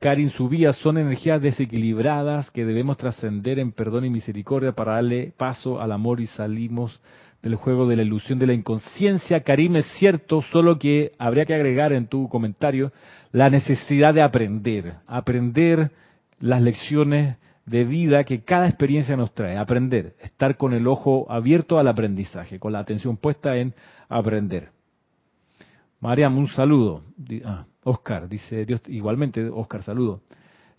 [0.00, 5.80] Karin Subía, son energías desequilibradas que debemos trascender en perdón y misericordia para darle paso
[5.80, 7.00] al amor y salimos
[7.42, 9.40] del juego de la ilusión de la inconsciencia.
[9.40, 12.92] Karim, es cierto, solo que habría que agregar en tu comentario
[13.32, 15.90] la necesidad de aprender, aprender
[16.40, 17.36] las lecciones
[17.66, 22.58] de vida que cada experiencia nos trae, aprender, estar con el ojo abierto al aprendizaje,
[22.58, 23.74] con la atención puesta en
[24.08, 24.70] aprender.
[26.00, 27.02] Mariam, un saludo.
[27.44, 30.20] Ah, Oscar, dice Dios, igualmente, Oscar, saludo.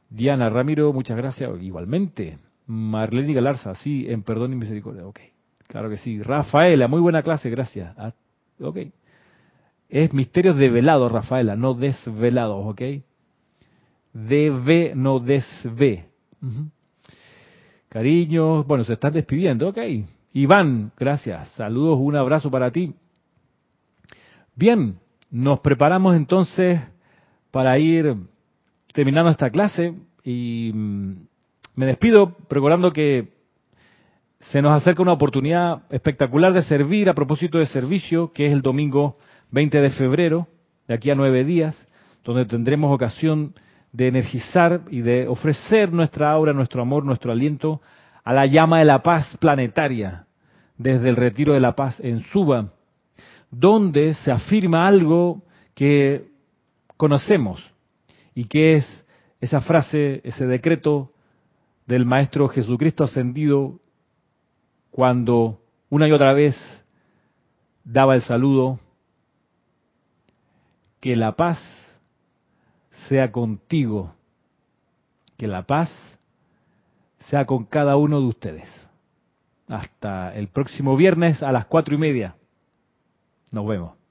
[0.09, 2.37] Diana Ramiro, muchas gracias, igualmente.
[2.67, 5.19] Marlene Galarza, sí, en perdón y misericordia, ok.
[5.67, 6.21] Claro que sí.
[6.21, 7.95] Rafaela, muy buena clase, gracias.
[7.97, 8.13] Ah,
[8.59, 8.77] ok.
[9.89, 12.81] Es misterios develados, Rafaela, no desvelados, ok.
[14.13, 16.05] Dv, no desve.
[17.89, 19.77] Cariños, bueno, se están despidiendo, ok.
[20.33, 21.47] Iván, gracias.
[21.49, 22.93] Saludos, un abrazo para ti.
[24.55, 24.99] Bien,
[25.31, 26.81] nos preparamos entonces
[27.51, 28.15] para ir
[28.93, 31.13] terminando esta clase y mm,
[31.75, 33.33] me despido recordando que
[34.39, 38.61] se nos acerca una oportunidad espectacular de servir a propósito de servicio, que es el
[38.61, 39.17] domingo
[39.51, 40.47] 20 de febrero,
[40.87, 41.75] de aquí a nueve días,
[42.23, 43.53] donde tendremos ocasión
[43.95, 47.81] de energizar y de ofrecer nuestra aura, nuestro amor, nuestro aliento
[48.25, 50.25] a la llama de la paz planetaria
[50.77, 52.73] desde el retiro de la paz en Suba,
[53.49, 55.43] donde se afirma algo
[55.73, 56.27] que
[56.97, 57.63] conocemos
[58.33, 59.05] y que es
[59.39, 61.13] esa frase, ese decreto
[61.85, 63.79] del Maestro Jesucristo ascendido
[64.91, 66.57] cuando una y otra vez
[67.85, 68.77] daba el saludo,
[70.99, 71.61] que la paz
[73.07, 74.13] sea contigo,
[75.37, 75.89] que la paz
[77.29, 78.89] sea con cada uno de ustedes.
[79.67, 82.35] Hasta el próximo viernes a las cuatro y media.
[83.51, 84.04] Nos vemos.